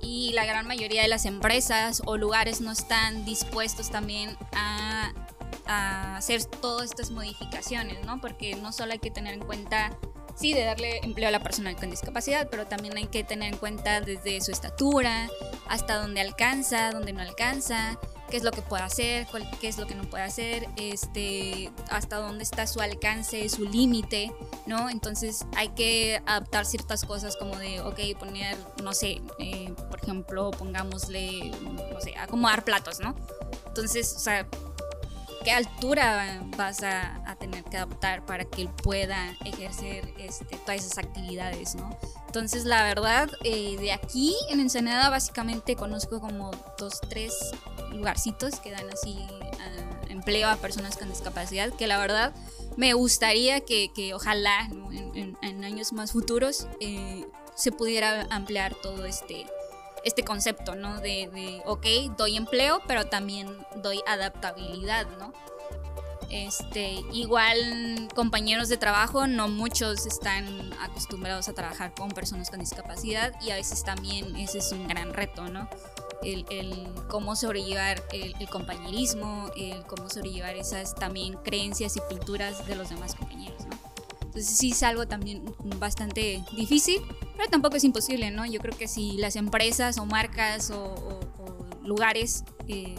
Y 0.01 0.33
la 0.33 0.45
gran 0.45 0.69
mayoría 0.69 1.03
de 1.03 1.09
las 1.09 1.27
empresas 1.27 2.03
o 2.07 2.17
lugares 2.17 2.61
no 2.61 2.71
están 2.71 3.25
dispuestos 3.25 3.91
también 3.91 4.37
a, 4.53 5.13
a 5.67 6.17
hacer 6.17 6.45
todas 6.45 6.91
estas 6.91 7.11
modificaciones, 7.11 8.07
¿no? 8.07 8.21
Porque 8.21 8.55
no 8.55 8.71
solo 8.71 8.93
hay 8.93 9.01
que 9.01 9.11
tener 9.11 9.35
en 9.35 9.41
cuenta 9.41 9.99
sí, 10.37 10.55
de 10.55 10.65
darle 10.65 11.01
empleo 11.03 11.29
a 11.29 11.33
la 11.33 11.43
persona 11.43 11.75
con 11.75 11.91
discapacidad, 11.91 12.49
pero 12.49 12.67
también 12.67 12.97
hay 12.97 13.09
que 13.09 13.25
tener 13.25 13.53
en 13.53 13.59
cuenta 13.59 14.01
desde 14.01 14.41
su 14.41 14.53
estatura, 14.53 15.29
hasta 15.69 15.97
dónde 15.97 16.21
alcanza, 16.21 16.93
dónde 16.93 17.13
no 17.13 17.21
alcanza, 17.21 17.99
qué 18.31 18.37
es 18.37 18.45
lo 18.45 18.53
que 18.53 18.63
puede 18.63 18.83
hacer, 18.83 19.27
qué 19.61 19.69
es 19.69 19.77
lo 19.77 19.87
que 19.87 19.95
no 19.95 20.05
puede 20.05 20.23
hacer, 20.23 20.69
este, 20.77 21.71
hasta 21.91 22.17
dónde 22.17 22.45
está 22.45 22.67
su 22.67 22.81
alcance, 22.81 23.49
su 23.49 23.65
límite, 23.65 24.33
¿no? 24.67 24.89
Entonces 24.89 25.45
hay 25.57 25.69
que 25.71 26.23
adaptar 26.27 26.65
ciertas 26.65 27.05
cosas 27.05 27.37
como 27.37 27.57
de, 27.57 27.81
ok, 27.81 27.99
poner, 28.19 28.57
no 28.83 28.93
sé, 28.93 29.21
eh, 29.39 29.75
por 29.91 30.01
ejemplo, 30.01 30.51
pongámosle, 30.53 31.51
no 31.93 32.01
sé, 32.01 32.17
acomodar 32.17 32.65
platos, 32.65 33.01
¿no? 33.01 33.15
Entonces, 33.67 34.15
o 34.17 34.21
sea, 34.21 34.47
¿qué 35.45 35.51
altura 35.51 36.43
vas 36.57 36.83
a, 36.83 37.17
tener 37.41 37.65
que 37.65 37.79
adaptar 37.79 38.27
para 38.27 38.45
que 38.45 38.61
él 38.61 38.69
pueda 38.69 39.35
ejercer 39.47 40.13
este, 40.19 40.59
todas 40.59 40.85
esas 40.85 40.99
actividades, 40.99 41.75
¿no? 41.75 41.99
Entonces, 42.27 42.67
la 42.67 42.83
verdad, 42.83 43.31
eh, 43.45 43.79
de 43.79 43.93
aquí 43.93 44.37
en 44.51 44.61
Ensenada 44.61 45.09
básicamente 45.09 45.75
conozco 45.75 46.21
como 46.21 46.51
dos, 46.77 47.01
tres 47.09 47.33
lugarcitos 47.91 48.61
que 48.61 48.71
dan 48.71 48.89
así 48.91 49.19
ah, 49.61 50.07
empleo 50.09 50.49
a 50.49 50.57
personas 50.57 50.97
con 50.97 51.09
discapacidad, 51.09 51.73
que 51.73 51.87
la 51.87 51.99
verdad 51.99 52.33
me 52.77 52.93
gustaría 52.95 53.61
que, 53.61 53.91
que 53.93 54.15
ojalá 54.15 54.69
en, 55.15 55.37
en, 55.43 55.65
años 55.65 55.93
más 55.93 56.13
futuros 56.13 56.67
eh, 56.81 57.27
se 57.55 57.73
pudiera 57.73 58.27
ampliar 58.31 58.75
todo 58.75 59.05
este, 59.05 59.47
este 60.05 60.23
concepto, 60.23 60.75
¿no? 60.75 61.01
De, 61.01 61.29
de, 61.33 61.63
ok, 61.67 62.17
doy 62.17 62.37
empleo, 62.37 62.81
pero 62.87 63.07
también 63.07 63.49
doy 63.83 64.01
adaptabilidad, 64.07 65.07
¿no? 65.19 65.33
Este, 66.31 67.03
igual 67.13 68.09
compañeros 68.15 68.69
de 68.69 68.77
trabajo, 68.77 69.27
no 69.27 69.49
muchos 69.49 70.07
están 70.07 70.73
acostumbrados 70.81 71.49
a 71.49 71.55
trabajar 71.55 71.93
con 71.93 72.09
personas 72.11 72.51
con 72.51 72.61
discapacidad 72.61 73.35
y 73.43 73.51
a 73.51 73.57
veces 73.57 73.83
también 73.83 74.37
ese 74.37 74.59
es 74.59 74.71
un 74.71 74.87
gran 74.87 75.13
reto, 75.13 75.49
¿no? 75.49 75.69
El, 76.23 76.45
cómo 77.09 77.35
sobrellevar 77.35 78.03
el, 78.13 78.35
el, 78.39 78.49
compañerismo, 78.49 79.51
el 79.57 79.83
cómo 79.87 80.11
sobrellevar 80.11 80.55
esas 80.57 80.95
también 80.95 81.35
creencias 81.43 81.97
y 81.97 82.01
culturas 82.01 82.67
de 82.67 82.77
los 82.77 82.91
demás 82.91 83.15
compañeros, 83.15 83.65
¿no? 83.67 83.79
Entonces 84.31 84.57
sí 84.57 84.71
es 84.71 84.83
algo 84.85 85.09
también 85.09 85.43
bastante 85.79 86.45
difícil, 86.55 87.01
pero 87.37 87.49
tampoco 87.51 87.77
es 87.77 87.85
imposible, 87.85 88.31
¿no? 88.31 88.47
Yo 88.47 88.61
creo 88.61 88.77
que 88.77 88.87
si 88.87 89.17
las 89.17 89.35
empresas 89.35 89.99
o 89.99 90.07
marcas 90.07 90.71
o, 90.71 91.21
lugares 91.83 92.45
eh, 92.69 92.95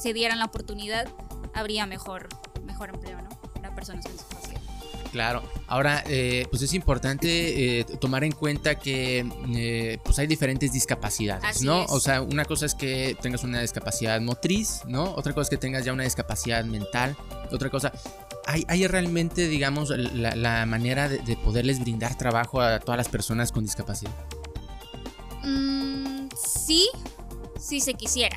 se 0.00 0.14
dieran 0.14 0.38
la 0.38 0.46
oportunidad, 0.46 1.06
habría 1.52 1.84
mejor 1.84 2.28
mejor 2.64 2.88
empleo, 2.88 3.20
¿no? 3.20 3.28
Para 3.52 3.74
personas 3.74 4.04
con 4.04 4.12
discapacidad. 4.12 4.60
Claro, 5.14 5.44
ahora 5.68 6.02
eh, 6.08 6.44
pues 6.50 6.62
es 6.62 6.74
importante 6.74 7.78
eh, 7.78 7.84
tomar 8.00 8.24
en 8.24 8.32
cuenta 8.32 8.74
que 8.74 9.24
eh, 9.54 9.98
pues 10.02 10.18
hay 10.18 10.26
diferentes 10.26 10.72
discapacidades, 10.72 11.62
¿no? 11.62 11.84
O 11.84 12.00
sea, 12.00 12.20
una 12.20 12.44
cosa 12.44 12.66
es 12.66 12.74
que 12.74 13.16
tengas 13.22 13.44
una 13.44 13.60
discapacidad 13.60 14.20
motriz, 14.20 14.80
¿no? 14.88 15.04
Otra 15.04 15.32
cosa 15.32 15.42
es 15.42 15.50
que 15.50 15.56
tengas 15.56 15.84
ya 15.84 15.92
una 15.92 16.02
discapacidad 16.02 16.64
mental, 16.64 17.16
otra 17.52 17.70
cosa, 17.70 17.92
¿hay, 18.44 18.64
hay 18.66 18.88
realmente, 18.88 19.46
digamos, 19.46 19.90
la, 19.90 20.66
manera 20.66 21.08
de, 21.08 21.36
poderles 21.36 21.78
brindar 21.78 22.18
trabajo 22.18 22.60
a 22.60 22.80
todas 22.80 22.98
las 22.98 23.08
personas 23.08 23.52
con 23.52 23.62
discapacidad? 23.62 24.10
Mm, 25.44 26.26
sí, 26.34 26.88
si 27.56 27.80
se 27.80 27.94
quisiera 27.94 28.36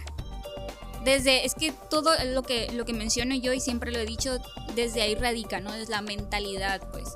desde, 1.07 1.45
es 1.45 1.55
que 1.55 1.71
todo 1.71 2.11
lo 2.33 2.43
que, 2.43 2.69
lo 2.73 2.83
que 2.83 2.91
menciono 2.91 3.33
yo 3.33 3.53
y 3.53 3.61
siempre 3.61 3.93
lo 3.93 3.99
he 3.99 4.05
dicho, 4.05 4.39
desde 4.75 5.01
ahí 5.01 5.15
radica, 5.15 5.61
¿no? 5.61 5.73
Es 5.73 5.87
la 5.87 6.01
mentalidad, 6.01 6.81
pues. 6.91 7.15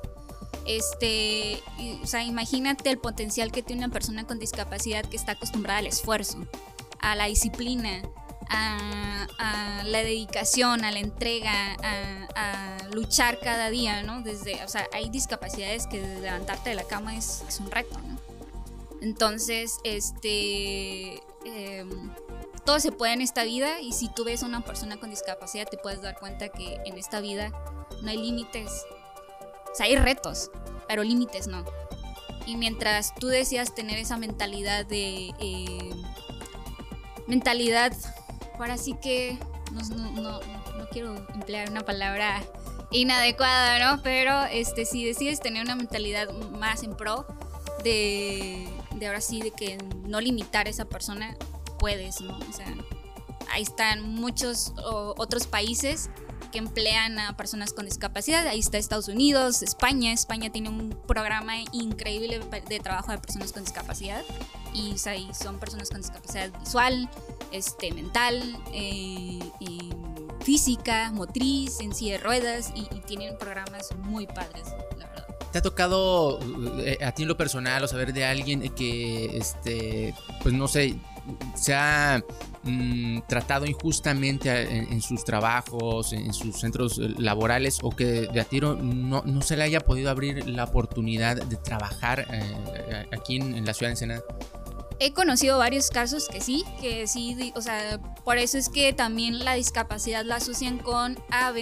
Este, 0.66 1.62
o 2.02 2.06
sea, 2.06 2.24
imagínate 2.24 2.88
el 2.88 2.98
potencial 2.98 3.52
que 3.52 3.62
tiene 3.62 3.84
una 3.84 3.92
persona 3.92 4.26
con 4.26 4.38
discapacidad 4.38 5.04
que 5.04 5.16
está 5.16 5.32
acostumbrada 5.32 5.80
al 5.80 5.86
esfuerzo, 5.86 6.38
a 7.00 7.16
la 7.16 7.26
disciplina, 7.26 8.02
a, 8.48 9.26
la 9.84 9.98
dedicación, 9.98 10.84
a 10.84 10.90
la 10.90 11.00
entrega, 11.00 11.76
a, 11.82 12.78
luchar 12.94 13.40
cada 13.40 13.70
día, 13.70 14.02
¿no? 14.02 14.20
Desde, 14.20 14.62
o 14.64 14.68
sea, 14.68 14.86
hay 14.92 15.08
discapacidades 15.08 15.86
que 15.86 16.00
levantarte 16.00 16.70
de 16.70 16.76
la 16.76 16.84
cama 16.84 17.16
es, 17.16 17.42
es 17.48 17.58
un 17.58 17.70
reto, 17.70 17.98
¿no? 18.06 18.18
Entonces, 19.00 19.78
este, 19.82 21.14
eh, 21.46 21.86
todo 22.64 22.78
se 22.80 22.92
puede 22.92 23.12
en 23.12 23.20
esta 23.20 23.44
vida 23.44 23.80
y 23.80 23.92
si 23.92 24.08
tú 24.08 24.24
ves 24.24 24.42
a 24.42 24.46
una 24.46 24.60
persona 24.60 24.98
con 24.98 25.10
discapacidad 25.10 25.68
te 25.68 25.76
puedes 25.76 26.00
dar 26.02 26.18
cuenta 26.18 26.48
que 26.48 26.80
en 26.84 26.96
esta 26.96 27.20
vida 27.20 27.52
no 28.02 28.10
hay 28.10 28.18
límites. 28.18 28.84
O 29.72 29.74
sea, 29.74 29.86
hay 29.86 29.96
retos, 29.96 30.50
pero 30.86 31.02
límites 31.02 31.46
no. 31.46 31.64
Y 32.46 32.56
mientras 32.56 33.14
tú 33.14 33.28
deseas 33.28 33.74
tener 33.74 33.98
esa 33.98 34.16
mentalidad 34.16 34.84
de... 34.84 35.32
Eh, 35.38 35.90
mentalidad, 37.26 37.92
ahora 38.58 38.76
sí 38.76 38.94
que 39.00 39.38
no, 39.72 40.10
no, 40.10 40.40
no, 40.40 40.40
quiero 40.90 41.14
emplear 41.34 41.70
una 41.70 41.80
palabra 41.82 42.42
inadecuada, 42.90 43.78
¿no? 43.78 44.02
Pero 44.02 44.44
este, 44.44 44.84
si 44.84 45.04
decides 45.04 45.40
tener 45.40 45.62
una 45.62 45.76
mentalidad 45.76 46.30
más 46.50 46.82
en 46.82 46.94
pro 46.94 47.26
de, 47.82 48.68
de 48.96 49.06
ahora 49.06 49.20
sí, 49.20 49.40
de 49.40 49.50
que 49.52 49.78
no 50.04 50.20
limitar 50.20 50.66
a 50.66 50.70
esa 50.70 50.84
persona, 50.84 51.36
puedes, 51.82 52.20
¿no? 52.20 52.38
O 52.38 52.52
sea, 52.52 52.72
ahí 53.50 53.62
están 53.62 54.14
muchos 54.14 54.72
otros 54.76 55.48
países 55.48 56.10
que 56.52 56.58
emplean 56.58 57.18
a 57.18 57.36
personas 57.36 57.72
con 57.72 57.86
discapacidad. 57.86 58.46
Ahí 58.46 58.60
está 58.60 58.78
Estados 58.78 59.08
Unidos, 59.08 59.62
España. 59.62 60.12
España 60.12 60.52
tiene 60.52 60.68
un 60.68 60.96
programa 61.08 61.54
increíble 61.72 62.40
de 62.68 62.78
trabajo 62.78 63.10
de 63.10 63.18
personas 63.18 63.52
con 63.52 63.64
discapacidad. 63.64 64.22
Y 64.72 64.94
son 64.96 65.58
personas 65.58 65.88
con 65.90 66.00
discapacidad 66.00 66.56
visual, 66.60 67.10
este, 67.50 67.90
mental, 67.90 68.56
eh, 68.72 69.40
física, 70.44 71.10
motriz, 71.12 71.80
en 71.80 71.96
silla 71.96 72.12
de 72.12 72.18
ruedas. 72.18 72.72
Y, 72.76 72.82
y 72.94 73.00
tienen 73.00 73.36
programas 73.38 73.88
muy 74.04 74.28
padres. 74.28 74.68
¿Te 75.50 75.58
ha 75.58 75.62
tocado 75.62 76.38
eh, 76.78 76.98
a 77.04 77.10
ti 77.10 77.22
en 77.22 77.28
lo 77.28 77.36
personal 77.36 77.82
o 77.82 77.88
saber 77.88 78.12
de 78.12 78.24
alguien 78.24 78.72
que, 78.74 79.36
este, 79.36 80.14
pues 80.42 80.54
no 80.54 80.68
sé, 80.68 80.96
se 81.54 81.74
ha 81.74 82.22
mm, 82.62 83.20
tratado 83.28 83.66
injustamente 83.66 84.78
en, 84.78 85.00
sus 85.02 85.24
trabajos, 85.24 86.12
en, 86.12 86.32
sus 86.32 86.58
centros 86.58 86.98
eh, 86.98 87.14
laborales 87.18 87.78
o 87.82 87.90
que 87.90 88.28
de 88.32 88.40
a 88.40 88.44
tiro 88.44 88.74
no, 88.74 89.22
no, 89.24 89.42
se 89.42 89.56
le 89.56 89.64
haya 89.64 89.80
podido 89.80 90.10
abrir 90.10 90.48
la 90.48 90.64
oportunidad 90.64 91.36
de 91.36 91.56
trabajar 91.56 92.26
eh, 92.30 93.06
aquí 93.12 93.36
en, 93.36 93.64
la 93.64 93.74
ciudad 93.74 93.88
de 93.88 93.92
Ensenada? 93.92 94.22
He 94.98 95.12
conocido 95.12 95.58
varios 95.58 95.90
casos 95.90 96.28
que 96.28 96.40
sí, 96.40 96.64
que 96.80 97.08
sí, 97.08 97.52
o 97.56 97.60
sea, 97.60 97.98
por 98.24 98.38
eso 98.38 98.56
es 98.56 98.68
que 98.68 98.92
también 98.92 99.44
la 99.44 99.54
discapacidad 99.54 100.24
la 100.24 100.36
asocian 100.36 100.78
con 100.78 101.18
ah, 101.30 101.52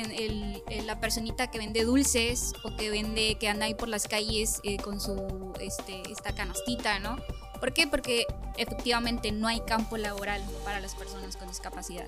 la 0.84 1.00
personita 1.00 1.50
que 1.50 1.56
vende 1.56 1.84
dulces 1.84 2.52
o 2.64 2.76
que 2.76 2.90
vende, 2.90 3.36
que 3.40 3.48
anda 3.48 3.64
ahí 3.64 3.74
por 3.74 3.88
las 3.88 4.08
calles 4.08 4.60
eh, 4.62 4.76
con 4.76 5.00
su, 5.00 5.54
este, 5.58 6.02
esta 6.12 6.34
canastita, 6.34 6.98
¿no? 6.98 7.16
¿Por 7.60 7.72
qué? 7.72 7.86
Porque 7.86 8.26
efectivamente 8.56 9.30
no 9.30 9.46
hay 9.46 9.60
campo 9.60 9.96
laboral 9.96 10.42
para 10.64 10.80
las 10.80 10.94
personas 10.94 11.36
con 11.36 11.48
discapacidad. 11.48 12.06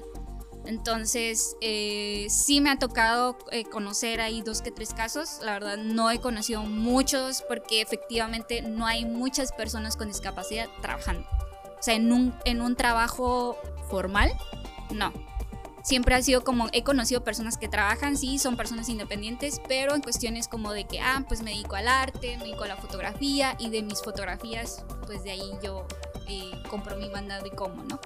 Entonces, 0.65 1.57
eh, 1.61 2.27
sí 2.31 2.61
me 2.61 2.71
ha 2.71 2.79
tocado 2.79 3.37
eh, 3.51 3.65
conocer 3.65 4.21
ahí 4.21 4.43
dos 4.43 4.63
que 4.63 4.71
tres 4.71 4.95
casos. 4.95 5.41
La 5.43 5.53
verdad, 5.53 5.77
no 5.77 6.11
he 6.11 6.21
conocido 6.21 6.63
muchos 6.63 7.43
porque 7.49 7.81
efectivamente 7.81 8.63
no 8.63 8.87
hay 8.87 9.05
muchas 9.05 9.53
personas 9.53 9.97
con 9.97 10.09
discapacidad 10.09 10.69
trabajando. 10.81 11.27
O 11.79 11.83
sea, 11.83 11.95
en 11.95 12.13
un, 12.13 12.35
en 12.45 12.61
un 12.61 12.77
trabajo 12.77 13.59
formal, 13.91 14.33
no 14.91 15.13
siempre 15.83 16.15
ha 16.15 16.23
sido 16.23 16.43
como, 16.43 16.69
he 16.73 16.83
conocido 16.83 17.25
personas 17.25 17.59
que 17.59 17.69
trabajan, 17.69 18.17
sí, 18.17 18.39
son 18.39 18.57
personas 18.57 18.89
independientes, 18.89 19.61
pero 19.69 19.95
en 19.95 20.03
cuestiones 20.03 20.49
como 20.49 20.73
de 20.73 20.85
que, 20.85 21.01
ah, 21.01 21.25
pues 21.29 21.43
me 21.43 21.51
dedico 21.51 21.77
al 21.77 21.89
arte, 21.89 22.37
me 22.37 22.45
dedico 22.45 22.65
a 22.65 22.69
la 22.69 22.77
fotografía 22.77 23.57
y 23.59 23.71
de 23.71 23.83
mis 23.83 24.03
fotografías, 24.03 24.85
pues 25.07 25.25
de 25.25 25.33
ahí 25.33 25.51
yo 25.63 25.87
eh, 26.29 26.51
compro 26.71 26.97
mi 26.97 27.09
mandado 27.11 27.47
y 27.47 27.51
como, 27.51 27.83
¿no? 27.85 28.01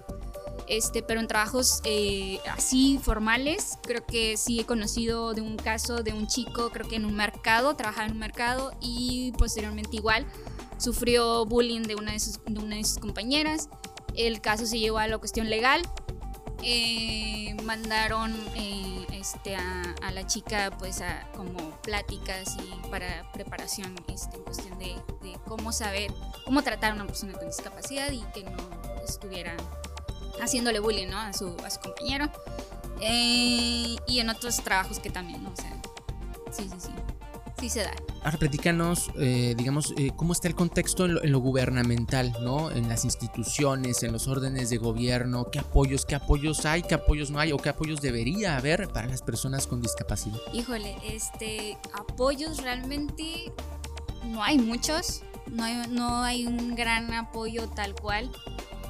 Este, 0.69 1.03
pero 1.03 1.21
en 1.21 1.29
trabajos 1.29 1.81
eh, 1.85 2.41
así 2.51 2.99
formales, 3.01 3.79
creo 3.83 4.05
que 4.05 4.37
sí 4.37 4.61
he 4.61 4.67
conocido 4.67 5.33
de 5.33 5.41
un 5.41 5.57
caso 5.57 6.03
de 6.03 6.13
un 6.13 6.27
chico, 6.27 6.71
creo 6.71 6.89
que 6.89 6.97
en 6.97 7.05
un 7.05 7.15
mercado, 7.15 7.77
trabajaba 7.77 8.07
en 8.07 8.13
un 8.13 8.19
mercado 8.19 8.73
y 8.81 9.33
posteriormente 9.39 9.97
igual 9.97 10.27
sufrió 10.79 11.47
bullying 11.47 11.83
de 11.83 11.95
una 11.95 12.13
de 12.13 12.21
sus, 12.21 12.41
de 12.45 12.61
una 12.61 12.77
de 12.77 12.85
sus 12.85 12.99
compañeras. 12.99 13.69
El 14.15 14.41
caso 14.41 14.67
se 14.67 14.79
llevó 14.79 14.99
a 14.99 15.07
la 15.07 15.19
cuestión 15.19 15.49
legal, 15.51 15.83
eh, 16.63 17.56
mandaron 17.67 18.33
eh, 18.55 19.07
este, 19.13 19.57
a, 19.57 20.11
la 20.13 20.27
chica 20.27 20.71
pues 20.79 21.03
a 21.03 21.29
como 21.37 21.73
pláticas 21.83 22.57
y 22.57 22.89
para 22.89 23.31
preparación 23.33 23.95
este, 24.09 24.37
en 24.37 24.43
cuestión 24.45 24.79
de, 24.79 24.97
cómo 25.47 25.73
saber, 25.73 26.11
cómo 26.45 26.63
tratar 26.63 26.93
a 26.93 26.95
una 26.95 27.07
persona 27.07 27.35
con 27.35 27.47
discapacidad 27.47 28.11
y 28.11 28.23
que 28.33 28.45
no 28.45 28.57
estuviera 29.05 29.55
haciéndole 30.41 30.81
bullying 30.81 31.09
¿no? 31.09 31.19
a, 31.19 31.33
su, 31.33 31.55
a 31.65 31.71
su 31.71 31.81
compañero. 31.81 32.31
Eh, 33.01 33.97
y 34.07 34.21
en 34.21 34.31
otros 34.31 34.57
trabajos 34.57 35.01
que 35.01 35.11
también, 35.11 35.43
¿no? 35.43 35.51
O 35.51 35.57
sea, 35.57 35.71
sí, 36.51 36.69
sí, 36.71 36.77
sí 36.79 37.16
sí 37.59 37.69
se 37.69 37.85
da. 37.85 37.93
Ahora 38.23 38.39
platícanos, 38.39 39.11
eh, 39.19 39.55
digamos, 39.57 39.95
eh, 39.97 40.11
cómo 40.17 40.33
está 40.33 40.49
el 40.49 40.55
contexto 40.55 41.05
en 41.05 41.33
lo, 41.33 41.39
gubernamental, 41.39 42.33
¿no? 42.43 42.71
En 42.71 42.89
las 42.89 43.05
instituciones, 43.05 44.03
en 44.03 44.13
los 44.13 44.27
órdenes 44.27 44.71
de 44.71 44.79
gobierno, 44.79 45.47
qué 45.51 45.61
apoyos, 45.61 46.05
qué 46.05 46.17
apoyos 46.17 46.67
hay, 46.67 46.83
qué 46.83 46.95
apoyos 46.95 47.31
no 47.31 47.39
hay 47.39 47.53
o 47.53 47.57
qué 47.57 47.69
apoyos 47.69 48.01
debería 48.01 48.57
haber 48.57 48.89
para 48.89 49.07
las 49.07 49.23
personas 49.23 49.67
con 49.67 49.81
discapacidad. 49.81 50.39
Híjole, 50.53 50.97
este, 51.05 51.79
apoyos 51.93 52.63
realmente 52.63 53.53
no 54.25 54.43
hay 54.43 54.59
muchos, 54.59 55.23
no 55.47 55.63
hay, 55.63 55.89
no 55.89 56.23
hay 56.23 56.47
un 56.47 56.75
gran 56.75 57.13
apoyo 57.15 57.69
tal 57.69 57.95
cual. 57.95 58.31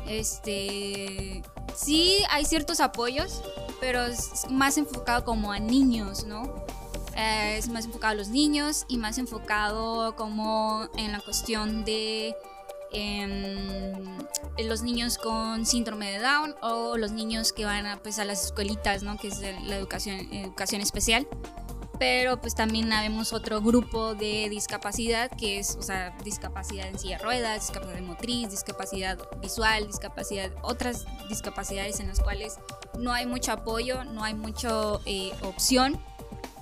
Este, 0.09 1.43
sí 1.75 2.19
hay 2.31 2.45
ciertos 2.45 2.81
apoyos, 2.81 3.43
pero 3.81 4.05
es 4.07 4.47
más 4.51 4.79
enfocado 4.79 5.25
como 5.25 5.53
a 5.53 5.59
niños, 5.59 6.25
¿no? 6.25 6.65
Eh, 7.17 7.57
es 7.57 7.69
más 7.69 7.87
enfocado 7.87 8.13
a 8.13 8.15
los 8.15 8.29
niños 8.29 8.85
y 8.89 8.99
más 8.99 9.19
enfocado 9.19 10.15
como 10.17 10.89
en 10.97 11.13
la 11.13 11.21
cuestión 11.21 11.85
de 11.85 12.37
em, 12.93 14.19
los 14.59 14.83
niños 14.83 15.19
con 15.19 15.65
síndrome 15.65 16.11
de 16.13 16.19
Down 16.19 16.55
o 16.61 16.97
los 16.97 17.13
niños 17.13 17.53
que 17.53 17.65
van 17.65 17.87
a, 17.87 17.97
pues, 17.97 18.19
a 18.19 18.25
las 18.25 18.45
escuelitas, 18.45 19.03
¿no? 19.03 19.19
que 19.19 19.29
es 19.29 19.41
la 19.41 19.77
educación, 19.77 20.33
educación 20.33 20.83
especial 20.83 21.27
pero 21.99 22.41
pues 22.41 22.55
también 22.55 22.93
habemos 22.93 23.33
otro 23.33 23.61
grupo 23.61 24.15
de 24.15 24.49
discapacidad 24.51 25.31
que 25.31 25.59
es, 25.59 25.77
o 25.77 25.83
sea, 25.83 26.17
discapacidad 26.25 26.89
en 26.89 26.99
silla 26.99 27.19
de 27.19 27.25
ruedas, 27.25 27.61
discapacidad 27.61 28.03
motriz, 28.03 28.51
discapacidad 28.51 29.19
visual, 29.41 29.87
discapacidad, 29.87 30.53
otras 30.63 31.07
discapacidades 31.29 32.01
en 32.01 32.09
las 32.09 32.21
cuales 32.21 32.59
no 32.99 33.13
hay 33.13 33.27
mucho 33.27 33.53
apoyo, 33.53 34.05
no 34.05 34.25
hay 34.25 34.35
mucha 34.35 34.71
eh, 35.07 35.33
opción 35.43 35.99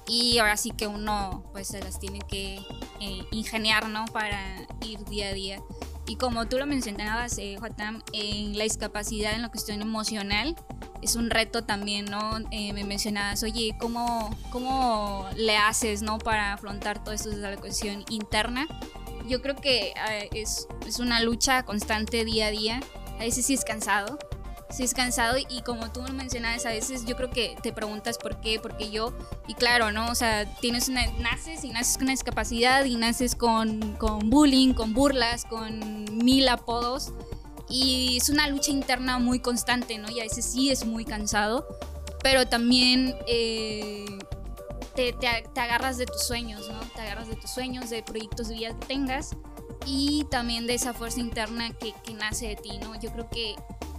y 0.07 0.39
ahora 0.39 0.57
sí 0.57 0.71
que 0.71 0.87
uno 0.87 1.45
pues 1.53 1.69
se 1.69 1.81
las 1.81 1.99
tiene 1.99 2.21
que 2.21 2.57
eh, 3.01 3.25
ingeniar, 3.31 3.89
¿no? 3.89 4.05
Para 4.07 4.67
ir 4.83 5.05
día 5.05 5.29
a 5.29 5.33
día. 5.33 5.63
Y 6.07 6.17
como 6.17 6.47
tú 6.47 6.59
lo 6.59 6.67
mencionabas, 6.67 7.39
eh, 7.39 7.57
Jotam, 7.59 8.03
en 8.13 8.59
la 8.59 8.65
discapacidad 8.65 9.35
en 9.35 9.43
la 9.43 9.49
cuestión 9.49 9.81
emocional, 9.81 10.55
es 11.01 11.17
un 11.17 11.31
reto 11.31 11.65
también, 11.65 12.07
¿no? 12.07 12.39
Eh, 12.51 12.73
me 12.73 12.85
mencionabas, 12.85 13.43
oye, 13.43 13.77
¿cómo, 13.81 14.31
¿cómo 14.51 15.29
le 15.37 15.57
haces, 15.57 16.03
¿no? 16.03 16.19
Para 16.19 16.55
afrontar 16.55 17.03
todo 17.03 17.15
esto 17.15 17.31
desde 17.31 17.43
la 17.43 17.57
cuestión 17.57 18.05
interna. 18.11 18.67
Yo 19.29 19.41
creo 19.41 19.57
que 19.57 19.89
eh, 20.11 20.29
es, 20.33 20.67
es, 20.87 20.99
una 20.99 21.21
lucha 21.21 21.63
constante 21.65 22.25
día 22.25 22.47
a 22.47 22.51
día. 22.51 22.81
A 23.17 23.21
veces 23.21 23.47
sí 23.47 23.55
es 23.55 23.65
cansado, 23.65 24.19
sí 24.75 24.83
es 24.83 24.93
cansado 24.93 25.37
y 25.39 25.63
como 25.63 25.93
tú 25.93 26.03
mencionabas, 26.13 26.67
a 26.67 26.71
veces 26.71 27.05
yo 27.05 27.17
creo 27.17 27.31
que 27.31 27.57
te 27.63 27.73
preguntas 27.73 28.19
por 28.19 28.41
qué, 28.41 28.59
porque 28.59 28.91
yo, 28.91 29.13
y 29.47 29.55
claro, 29.55 29.93
¿no? 29.93 30.11
O 30.11 30.15
sea, 30.15 30.47
tienes 30.57 30.89
una, 30.89 31.07
naces 31.21 31.65
y 31.65 31.71
naces 31.71 31.95
con 31.95 32.05
una 32.05 32.13
discapacidad 32.13 32.85
y 32.85 32.97
naces 32.97 33.37
con, 33.37 33.97
con 33.97 34.31
bullying, 34.31 34.75
con 34.75 34.93
burlas, 34.93 35.45
con 35.45 36.05
mil 36.17 36.49
apodos 36.49 37.13
y 37.69 38.17
es 38.17 38.29
una 38.29 38.49
lucha 38.49 38.71
interna 38.71 39.19
muy 39.19 39.39
constante, 39.39 39.97
¿no? 39.99 40.11
Y 40.11 40.21
a 40.21 40.25
veces 40.25 40.45
sí 40.45 40.71
es 40.71 40.85
muy 40.85 41.05
cansado, 41.05 41.67
pero 42.23 42.47
también 42.47 43.15
eh, 43.27 44.05
te, 44.95 45.13
te, 45.13 45.61
agarras 45.61 45.99
de 45.99 46.07
tus 46.07 46.25
sueños, 46.25 46.69
¿no? 46.69 46.81
Te 46.95 47.01
agarras 47.01 47.29
de 47.29 47.37
tus 47.37 47.51
sueños, 47.51 47.91
de 47.91 48.03
proyectos 48.03 48.49
de 48.49 48.57
vida 48.57 48.79
que 48.79 48.87
tengas 48.87 49.37
y 49.87 50.25
también 50.31 50.67
de 50.67 50.75
esa 50.75 50.95
fuerza 50.95 51.21
interna 51.21 51.73
que, 51.73 51.95
que 52.05 52.15
nace 52.15 52.49
de 52.49 52.57
ti, 52.57 52.79
¿no? 52.79 52.99
Yo 53.01 53.13
creo 53.13 53.29
que 53.31 53.55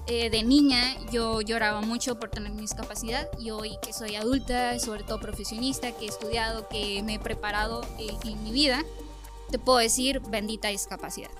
eh, 0.08 0.30
de 0.30 0.44
niña 0.44 0.96
yo 1.12 1.42
lloraba 1.42 1.82
mucho 1.82 2.20
por 2.20 2.30
tener 2.30 2.52
mi 2.52 2.62
discapacidad 2.62 3.28
y 3.40 3.50
hoy 3.50 3.78
que 3.82 3.92
soy 3.92 4.16
adulta, 4.16 4.78
sobre 4.80 5.04
todo 5.04 5.20
profesionista, 5.20 5.92
que 5.94 6.06
he 6.06 6.08
estudiado, 6.08 6.68
que 6.68 7.02
me 7.04 7.16
he 7.16 7.20
preparado 7.20 7.82
eh, 7.98 8.16
en 8.24 8.44
mi 8.44 8.52
vida, 8.52 8.84
te 9.50 9.58
puedo 9.58 9.80
decir 9.80 10.22
bendita 10.30 10.68
discapacidad 10.68 11.32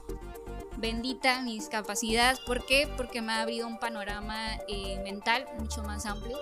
bendita 0.78 1.42
mi 1.42 1.56
discapacidad. 1.56 2.38
¿Por 2.46 2.66
qué? 2.66 2.88
Porque 2.98 3.22
me 3.22 3.32
ha 3.32 3.42
abrido 3.42 3.66
un 3.66 3.80
panorama 3.80 4.38
eh, 4.68 5.00
mental 5.04 5.46
mucho 5.58 5.82
más 5.84 6.06
amplio 6.06 6.38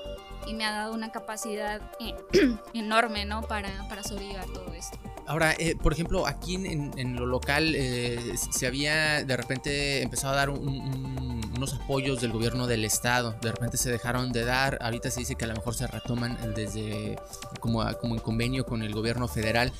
y 0.47 0.53
me 0.55 0.65
ha 0.65 0.71
dado 0.71 0.93
una 0.93 1.11
capacidad 1.11 1.81
eh, 1.99 2.15
enorme, 2.73 3.25
¿no? 3.25 3.43
Para, 3.43 3.87
para 3.87 4.03
sobrevivir 4.03 4.41
todo 4.51 4.73
esto. 4.73 4.97
Ahora, 5.27 5.55
por 5.81 5.93
ejemplo, 5.93 6.25
aquí 6.25 6.55
en, 6.55 7.15
lo 7.15 7.27
local 7.27 7.77
se 8.35 8.67
había 8.67 9.23
de 9.23 9.37
repente 9.37 10.01
empezado 10.01 10.33
a 10.33 10.35
dar 10.35 10.49
unos 11.63 11.81
apoyos 11.81 12.21
del 12.21 12.31
gobierno 12.31 12.67
del 12.67 12.85
estado, 12.85 13.35
de 13.41 13.51
repente 13.51 13.77
se 13.77 13.91
dejaron 13.91 14.31
de 14.31 14.43
dar, 14.43 14.77
ahorita 14.81 15.09
se 15.09 15.21
dice 15.21 15.35
que 15.35 15.45
a 15.45 15.47
lo 15.47 15.55
mejor 15.55 15.75
se 15.75 15.87
retoman 15.87 16.37
desde 16.55 17.17
como, 17.59 17.83
como 17.99 18.15
en 18.15 18.21
convenio 18.21 18.65
con 18.65 18.83
el 18.83 18.93
gobierno 18.93 19.27
federal. 19.27 19.71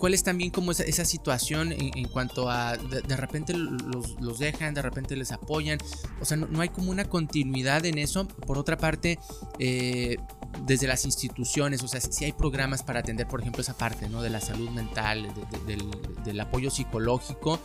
¿Cuál 0.00 0.14
es 0.14 0.22
también 0.22 0.50
como 0.50 0.72
esa, 0.72 1.04
situación 1.04 1.72
en, 1.72 2.08
cuanto 2.08 2.48
a 2.48 2.78
de, 2.78 3.16
repente 3.16 3.52
los, 3.52 4.38
dejan, 4.38 4.72
de 4.72 4.80
repente 4.80 5.14
les 5.14 5.30
apoyan? 5.30 5.78
O 6.22 6.24
sea, 6.24 6.38
no, 6.38 6.62
hay 6.62 6.70
como 6.70 6.90
una 6.90 7.04
continuidad 7.04 7.84
en 7.84 7.98
eso. 7.98 8.26
Por 8.26 8.56
otra 8.56 8.78
parte, 8.78 9.18
eh, 9.58 10.16
desde 10.64 10.86
las 10.86 11.04
instituciones, 11.04 11.82
o 11.82 11.88
sea, 11.88 12.00
si 12.00 12.24
hay 12.24 12.32
programas 12.32 12.82
para 12.82 13.00
atender, 13.00 13.28
por 13.28 13.42
ejemplo, 13.42 13.60
esa 13.60 13.76
parte, 13.76 14.08
¿no? 14.08 14.22
De 14.22 14.30
la 14.30 14.40
salud 14.40 14.70
mental, 14.70 15.28
del, 15.66 16.40
apoyo 16.40 16.70
psicológico 16.70 17.60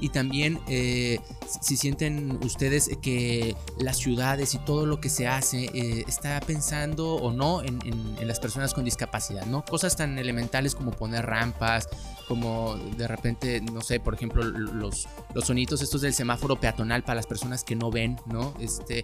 y 0.00 0.10
también 0.10 0.60
eh, 0.68 1.20
si 1.60 1.76
sienten 1.76 2.38
ustedes 2.44 2.90
que 3.02 3.56
las 3.78 3.96
ciudades 3.96 4.54
y 4.54 4.58
todo 4.58 4.86
lo 4.86 5.00
que 5.00 5.08
se 5.08 5.26
hace 5.26 5.64
eh, 5.74 6.04
está 6.06 6.38
pensando 6.40 7.14
o 7.14 7.32
no 7.32 7.62
en, 7.62 7.78
las 8.20 8.40
personas 8.40 8.74
con 8.74 8.84
discapacidad, 8.84 9.46
¿no? 9.46 9.64
Cosas 9.64 9.96
tan 9.96 10.18
elementales 10.18 10.74
como 10.74 10.90
poner 10.90 11.24
rampas, 11.24 11.88
como 12.26 12.76
de 12.76 13.08
repente, 13.08 13.62
no 13.62 13.80
sé, 13.80 14.00
por 14.00 14.12
ejemplo, 14.12 14.44
los, 14.44 15.08
los 15.32 15.46
sonidos 15.46 15.80
estos 15.80 16.02
del 16.02 16.12
semáforo 16.12 16.60
peatonal 16.60 17.02
para 17.02 17.14
las 17.14 17.26
personas 17.26 17.64
que 17.64 17.74
no 17.74 17.90
ven, 17.90 18.20
¿no? 18.26 18.52
Este, 18.60 18.98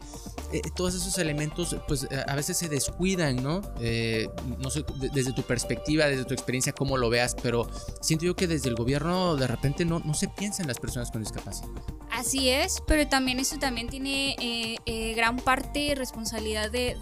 eh, 0.53 0.61
todos 0.77 0.95
esos 0.95 1.17
elementos, 1.17 1.75
pues 1.89 2.07
a 2.27 2.35
veces 2.35 2.59
se 2.59 2.69
descuidan, 2.69 3.37
¿no? 3.37 3.63
no 4.59 4.71
sé, 4.71 4.85
desde 5.15 5.33
tu 5.33 5.43
perspectiva, 5.43 6.05
desde 6.07 6.27
tu 6.27 6.35
experiencia, 6.35 6.75
cómo 6.75 6.99
lo 6.99 7.09
veas, 7.09 7.35
pero 7.43 7.67
siento 8.03 8.27
yo 8.27 8.37
que 8.37 8.47
desde 8.47 8.69
el 8.69 8.75
gobierno 8.75 9.37
de 9.37 9.47
repente 9.47 9.87
no, 9.87 10.01
no 10.01 10.13
se 10.13 10.29
piensa 10.29 10.63
en 10.63 10.69
las 10.69 10.79
personas 10.85 11.11
con 11.11 11.23
discapacidad. 11.23 11.71
Así 12.11 12.51
es, 12.51 12.83
pero 12.87 13.09
también 13.09 13.41
eso 13.41 13.59
también 13.59 13.89
tiene 13.89 14.37
eh, 14.39 14.77
eh, 14.85 15.15
gran 15.15 15.37
parte 15.37 15.95
responsabilidad 15.97 16.71
de, 16.71 16.97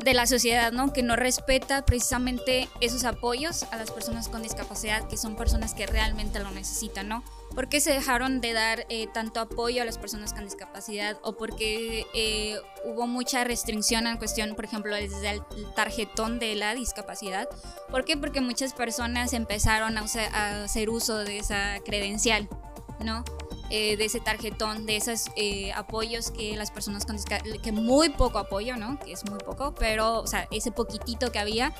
de, 0.00 0.14
la 0.14 0.26
sociedad, 0.26 0.72
¿no? 0.72 0.92
Que 0.94 1.02
no 1.02 1.16
respeta 1.16 1.84
precisamente 1.84 2.68
esos 2.80 3.04
apoyos 3.04 3.64
a 3.64 3.76
las 3.76 3.90
personas 3.90 4.28
con 4.28 4.42
discapacidad, 4.42 5.06
que 5.06 5.18
son 5.18 5.36
personas 5.36 5.74
que 5.74 5.86
realmente 5.86 6.40
lo 6.40 6.50
necesitan, 6.50 7.08
¿no? 7.08 7.22
¿Por 7.54 7.68
qué 7.68 7.80
se 7.80 7.92
dejaron 7.92 8.40
de 8.40 8.52
dar 8.52 8.86
eh, 8.88 9.08
tanto 9.12 9.40
apoyo 9.40 9.82
a 9.82 9.84
las 9.84 9.98
personas 9.98 10.32
con 10.32 10.44
discapacidad? 10.44 11.18
¿O 11.22 11.36
porque 11.36 12.06
hubo 12.84 13.06
mucha 13.06 13.44
restricción 13.44 14.06
en 14.06 14.16
cuestión, 14.16 14.54
por 14.54 14.64
ejemplo, 14.64 14.94
desde 14.94 15.30
el 15.30 15.42
tarjetón 15.74 16.38
de 16.38 16.54
la 16.54 16.74
discapacidad? 16.74 17.48
¿Por 17.90 18.04
qué? 18.04 18.16
Porque 18.16 18.40
muchas 18.40 18.74
personas 18.74 19.32
empezaron 19.32 19.98
a, 19.98 20.04
a 20.32 20.64
hacer 20.64 20.90
uso 20.90 21.18
de 21.18 21.38
esa 21.38 21.78
credencial. 21.84 22.48
¿no? 23.04 23.24
Eh, 23.70 23.98
de 23.98 24.06
ese 24.06 24.18
tarjetón, 24.20 24.86
de 24.86 24.96
esos 24.96 25.26
eh, 25.36 25.72
apoyos 25.72 26.30
que 26.30 26.56
las 26.56 26.70
personas 26.70 27.04
con 27.04 27.16
discapacidad, 27.16 27.60
que 27.60 27.70
muy 27.70 28.08
poco 28.08 28.38
apoyo, 28.38 28.78
¿no? 28.78 28.98
Que 28.98 29.12
es 29.12 29.28
muy 29.28 29.38
poco, 29.38 29.74
pero, 29.74 30.20
o 30.20 30.26
sea, 30.26 30.48
ese 30.50 30.72
poquitito 30.72 31.30
que 31.30 31.38
había, 31.38 31.74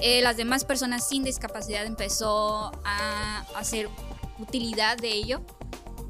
eh, 0.00 0.20
las 0.20 0.36
demás 0.36 0.66
personas 0.66 1.08
sin 1.08 1.24
discapacidad 1.24 1.86
empezó 1.86 2.72
a 2.84 3.46
hacer 3.56 3.88
utilidad 4.40 4.96
de 4.96 5.12
ello. 5.12 5.40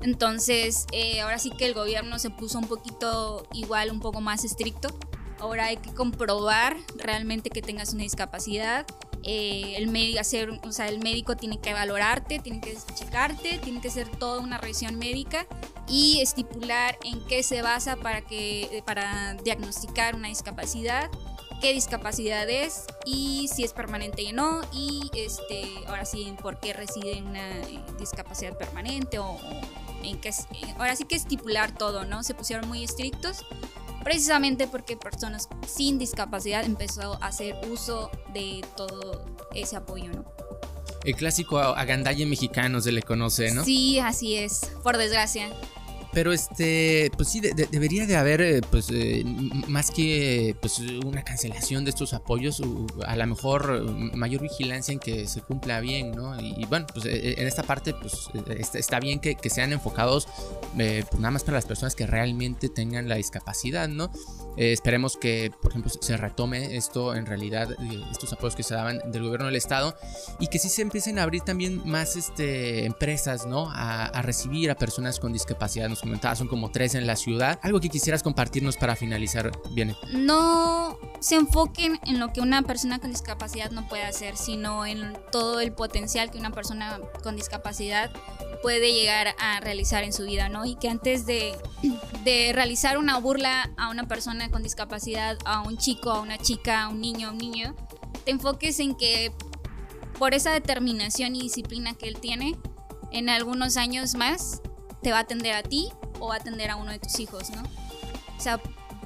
Entonces, 0.02 0.86
ahora 1.22 1.38
sí 1.38 1.50
que 1.50 1.66
el 1.66 1.74
gobierno 1.74 2.18
se 2.18 2.30
puso 2.30 2.58
un 2.58 2.66
poquito 2.66 3.46
igual, 3.52 3.90
un 3.90 4.00
poco 4.00 4.20
más 4.20 4.44
estricto. 4.44 4.88
Ahora 5.38 5.66
hay 5.66 5.76
que 5.76 5.92
comprobar 5.92 6.76
realmente 6.96 7.50
que 7.50 7.62
tengas 7.62 7.92
una 7.92 8.02
discapacidad 8.02 8.86
eh, 9.22 9.74
el, 9.76 9.88
médico, 9.88 10.20
o 10.62 10.72
sea, 10.72 10.88
el 10.88 10.98
médico 11.00 11.36
tiene 11.36 11.60
que 11.60 11.74
valorarte, 11.74 12.38
tiene 12.38 12.60
que 12.60 12.76
checarte, 12.94 13.58
tiene 13.58 13.80
que 13.80 13.88
hacer 13.88 14.08
toda 14.08 14.40
una 14.40 14.56
revisión 14.56 14.98
médica 14.98 15.46
y 15.88 16.20
estipular 16.20 16.96
en 17.04 17.22
qué 17.26 17.42
se 17.42 17.60
basa 17.60 17.96
para, 17.96 18.22
que, 18.22 18.82
para 18.86 19.34
diagnosticar 19.44 20.14
una 20.14 20.28
discapacidad, 20.28 21.10
qué 21.60 21.72
discapacidad 21.72 22.48
es 22.48 22.86
y 23.04 23.48
si 23.48 23.64
es 23.64 23.72
permanente 23.72 24.22
o 24.22 24.32
no 24.32 24.60
y 24.72 25.10
este, 25.14 25.64
ahora 25.86 26.04
sí 26.04 26.34
por 26.42 26.58
qué 26.58 26.72
reside 26.72 27.18
en 27.18 27.26
una 27.26 27.58
eh, 27.60 27.80
discapacidad 27.98 28.56
permanente 28.56 29.18
o, 29.18 29.38
en 30.02 30.20
qué, 30.20 30.30
ahora 30.78 30.96
sí 30.96 31.04
que 31.04 31.16
estipular 31.16 31.72
todo, 31.72 32.04
¿no? 32.04 32.22
Se 32.22 32.34
pusieron 32.34 32.66
muy 32.68 32.82
estrictos 32.82 33.44
precisamente 34.02 34.66
porque 34.66 34.96
personas 34.96 35.48
sin 35.66 35.98
discapacidad 35.98 36.64
empezó 36.64 37.22
a 37.22 37.26
hacer 37.26 37.54
uso 37.70 38.10
de 38.32 38.64
todo 38.76 39.24
ese 39.54 39.76
apoyo, 39.76 40.10
¿no? 40.12 40.24
El 41.04 41.14
clásico 41.16 41.58
agandalle 41.58 42.26
mexicano 42.26 42.80
se 42.80 42.92
le 42.92 43.02
conoce, 43.02 43.52
¿no? 43.52 43.64
Sí, 43.64 43.98
así 44.00 44.36
es, 44.36 44.70
por 44.82 44.98
desgracia. 44.98 45.48
Pero 46.12 46.32
este, 46.32 47.10
pues 47.16 47.28
sí, 47.28 47.40
debería 47.40 48.06
de 48.06 48.16
haber, 48.16 48.40
eh, 48.40 48.60
pues, 48.68 48.88
eh, 48.90 49.22
más 49.68 49.90
que 49.90 50.56
pues, 50.60 50.80
una 51.04 51.22
cancelación 51.22 51.84
de 51.84 51.90
estos 51.90 52.14
apoyos, 52.14 52.60
a 53.06 53.16
lo 53.16 53.26
mejor 53.26 53.92
mayor 54.16 54.42
vigilancia 54.42 54.92
en 54.92 54.98
que 54.98 55.28
se 55.28 55.40
cumpla 55.40 55.80
bien, 55.80 56.10
¿no? 56.12 56.40
Y, 56.40 56.64
bueno, 56.66 56.86
pues 56.92 57.06
en 57.06 57.46
esta 57.46 57.62
parte, 57.62 57.94
pues 57.94 58.28
está, 58.74 58.98
bien 58.98 59.20
que, 59.20 59.36
sean 59.50 59.72
enfocados 59.72 60.28
eh, 60.78 61.04
pues, 61.08 61.20
nada 61.20 61.32
más 61.32 61.44
para 61.44 61.56
las 61.56 61.66
personas 61.66 61.94
que 61.94 62.06
realmente 62.06 62.68
tengan 62.68 63.08
la 63.08 63.16
discapacidad, 63.16 63.88
¿no? 63.88 64.10
Esperemos 64.60 65.16
que, 65.16 65.52
por 65.62 65.72
ejemplo, 65.72 65.90
se 66.00 66.16
retome 66.16 66.76
esto 66.76 67.14
en 67.14 67.26
realidad, 67.26 67.68
estos 68.10 68.32
apoyos 68.32 68.54
que 68.54 68.62
se 68.62 68.74
daban 68.74 69.00
del 69.10 69.24
gobierno 69.24 69.46
del 69.46 69.56
estado 69.56 69.96
y 70.38 70.48
que 70.48 70.58
sí 70.58 70.68
se 70.68 70.82
empiecen 70.82 71.18
a 71.18 71.22
abrir 71.22 71.42
también 71.42 71.82
más 71.88 72.16
este, 72.16 72.84
empresas, 72.84 73.46
¿no? 73.46 73.70
A, 73.70 74.04
a 74.04 74.22
recibir 74.22 74.70
a 74.70 74.74
personas 74.74 75.18
con 75.18 75.32
discapacidad 75.32 75.88
nos 75.88 76.00
comentabas, 76.00 76.38
son 76.38 76.48
como 76.48 76.70
tres 76.70 76.94
en 76.94 77.06
la 77.06 77.16
ciudad. 77.16 77.58
Algo 77.62 77.80
que 77.80 77.88
quisieras 77.88 78.22
compartirnos 78.22 78.76
para 78.76 78.96
finalizar, 78.96 79.50
bien. 79.72 79.96
No 80.12 80.98
se 81.20 81.36
enfoquen 81.36 81.98
en 82.06 82.18
lo 82.18 82.32
que 82.32 82.40
una 82.40 82.62
persona 82.62 82.98
con 82.98 83.10
discapacidad 83.10 83.70
no 83.70 83.88
puede 83.88 84.04
hacer, 84.04 84.36
sino 84.36 84.86
en 84.86 85.16
todo 85.32 85.60
el 85.60 85.72
potencial 85.72 86.30
que 86.30 86.38
una 86.38 86.50
persona 86.50 86.98
con 87.22 87.36
discapacidad 87.36 88.10
puede 88.62 88.92
llegar 88.92 89.34
a 89.38 89.60
realizar 89.60 90.04
en 90.04 90.12
su 90.12 90.24
vida, 90.24 90.48
¿no? 90.48 90.66
Y 90.66 90.76
que 90.76 90.88
antes 90.88 91.26
de, 91.26 91.56
de 92.24 92.52
realizar 92.54 92.98
una 92.98 93.18
burla 93.18 93.70
a 93.76 93.90
una 93.90 94.06
persona 94.06 94.49
con 94.50 94.62
discapacidad, 94.62 95.38
a 95.44 95.62
un 95.62 95.76
chico, 95.76 96.10
a 96.10 96.20
una 96.20 96.38
chica, 96.38 96.84
a 96.84 96.88
un 96.88 97.00
niño, 97.00 97.28
a 97.28 97.30
un 97.30 97.38
niño, 97.38 97.74
te 98.24 98.30
enfoques 98.30 98.80
en 98.80 98.94
que 98.94 99.32
por 100.18 100.34
esa 100.34 100.52
determinación 100.52 101.34
y 101.34 101.40
disciplina 101.40 101.94
que 101.94 102.08
él 102.08 102.18
tiene, 102.20 102.58
en 103.10 103.28
algunos 103.28 103.76
años 103.76 104.14
más 104.14 104.60
te 105.02 105.12
va 105.12 105.18
a 105.18 105.20
atender 105.22 105.54
a 105.54 105.62
ti 105.62 105.88
o 106.18 106.28
va 106.28 106.34
a 106.34 106.38
atender 106.38 106.70
a 106.70 106.76
uno 106.76 106.92
de 106.92 106.98
tus 106.98 107.18
hijos, 107.20 107.50
¿no? 107.50 107.62
O 108.36 108.40
sea, 108.40 108.60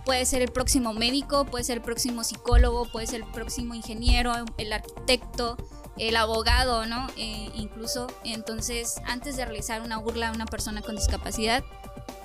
puede 0.04 0.26
ser 0.26 0.42
el 0.42 0.50
próximo 0.50 0.92
médico, 0.92 1.44
puede 1.46 1.64
ser 1.64 1.78
el 1.78 1.83
próximo 1.83 2.24
psicólogo, 2.24 2.87
puede 2.87 3.07
ser 3.07 3.22
el 3.22 3.30
próximo 3.30 3.74
ingeniero, 3.74 4.33
el 4.59 4.72
arquitecto, 4.72 5.57
el 5.96 6.16
abogado, 6.16 6.87
¿no? 6.87 7.07
Eh, 7.16 7.50
incluso, 7.54 8.09
entonces, 8.24 8.96
antes 9.07 9.37
de 9.37 9.44
realizar 9.44 9.83
una 9.83 9.98
burla 9.98 10.28
a 10.28 10.33
una 10.33 10.46
persona 10.46 10.83
con 10.83 10.96
discapacidad, 10.96 11.64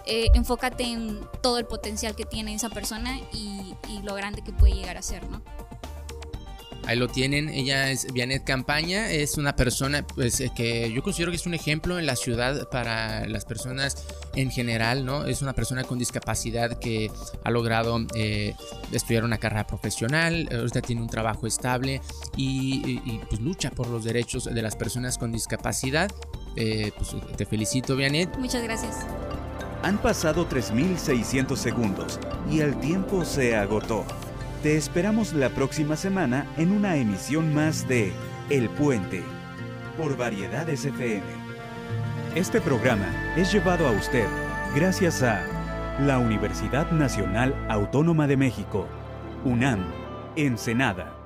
eh, 0.06 0.30
enfócate 0.34 0.84
en 0.84 1.20
todo 1.42 1.58
el 1.58 1.66
potencial 1.66 2.16
que 2.16 2.26
tiene 2.26 2.54
esa 2.54 2.70
persona 2.70 3.20
y, 3.34 3.76
y 3.88 4.02
lo 4.04 4.16
grande 4.16 4.42
que 4.42 4.52
puede 4.52 4.74
llegar 4.74 4.98
a 4.98 5.02
ser, 5.02 5.30
¿no? 5.30 5.42
Ahí 6.90 6.98
lo 6.98 7.08
tienen, 7.08 7.50
ella 7.50 7.92
es 7.92 8.12
Vianet 8.14 8.44
Campaña, 8.44 9.12
es 9.12 9.38
una 9.38 9.56
persona 9.56 10.08
pues, 10.08 10.40
eh, 10.40 10.52
que 10.56 10.92
yo 10.92 11.04
considero 11.04 11.32
que 11.32 11.38
es 11.38 11.46
un 11.46 11.54
ejemplo 11.54 12.00
en 12.00 12.08
la 12.08 12.16
ciudad 12.16 12.68
para 12.70 13.28
las 13.28 13.46
personas 13.46 14.08
en 14.34 14.50
general, 14.50 15.06
¿no? 15.06 15.26
Es 15.26 15.44
una 15.44 15.54
persona 15.54 15.84
con 15.84 16.00
discapacidad 16.00 16.80
que 16.80 17.12
ha 17.44 17.52
logrado 17.52 18.00
eh, 18.16 18.56
estudiar 18.92 19.24
una 19.24 19.38
carrera 19.38 19.68
profesional, 19.68 20.50
ahorita 20.52 20.82
tiene 20.82 21.04
un 21.04 21.10
trabajo 21.10 21.46
estable 21.46 22.02
y, 22.36 23.20
pues 23.30 23.40
lucha 23.40 23.70
por 23.70 23.88
los 23.88 24.04
derechos 24.04 24.46
de 24.46 24.62
las 24.64 24.76
personas 24.76 25.20
con 25.20 25.32
discapacidad. 25.32 26.10
Eh, 26.56 26.92
pues 26.98 27.16
te 27.38 27.46
felicito, 27.46 27.96
Vianet. 27.96 28.36
Muchas 28.40 28.64
gracias. 28.64 29.06
Han 29.82 29.98
pasado 29.98 30.48
3.600 30.48 31.56
segundos 31.56 32.20
y 32.52 32.60
el 32.60 32.78
tiempo 32.80 33.24
se 33.24 33.56
agotó. 33.56 34.04
Te 34.62 34.76
esperamos 34.76 35.32
la 35.32 35.50
próxima 35.50 35.96
semana 35.96 36.46
en 36.58 36.74
una 36.74 36.98
emisión 36.98 37.54
más 37.54 37.88
de 37.88 38.12
El 38.50 38.70
Puente 38.70 39.24
por 39.98 40.18
Variedades 40.18 40.84
FM. 40.84 41.24
Este 42.36 42.60
programa 42.60 43.08
es 43.38 43.54
llevado 43.54 43.88
a 43.88 43.92
usted 43.92 44.28
gracias 44.76 45.24
a 45.24 45.42
la 46.02 46.18
Universidad 46.18 46.92
Nacional 46.92 47.56
Autónoma 47.70 48.28
de 48.28 48.36
México, 48.36 48.86
UNAM, 49.46 49.80
Ensenada. 50.36 51.19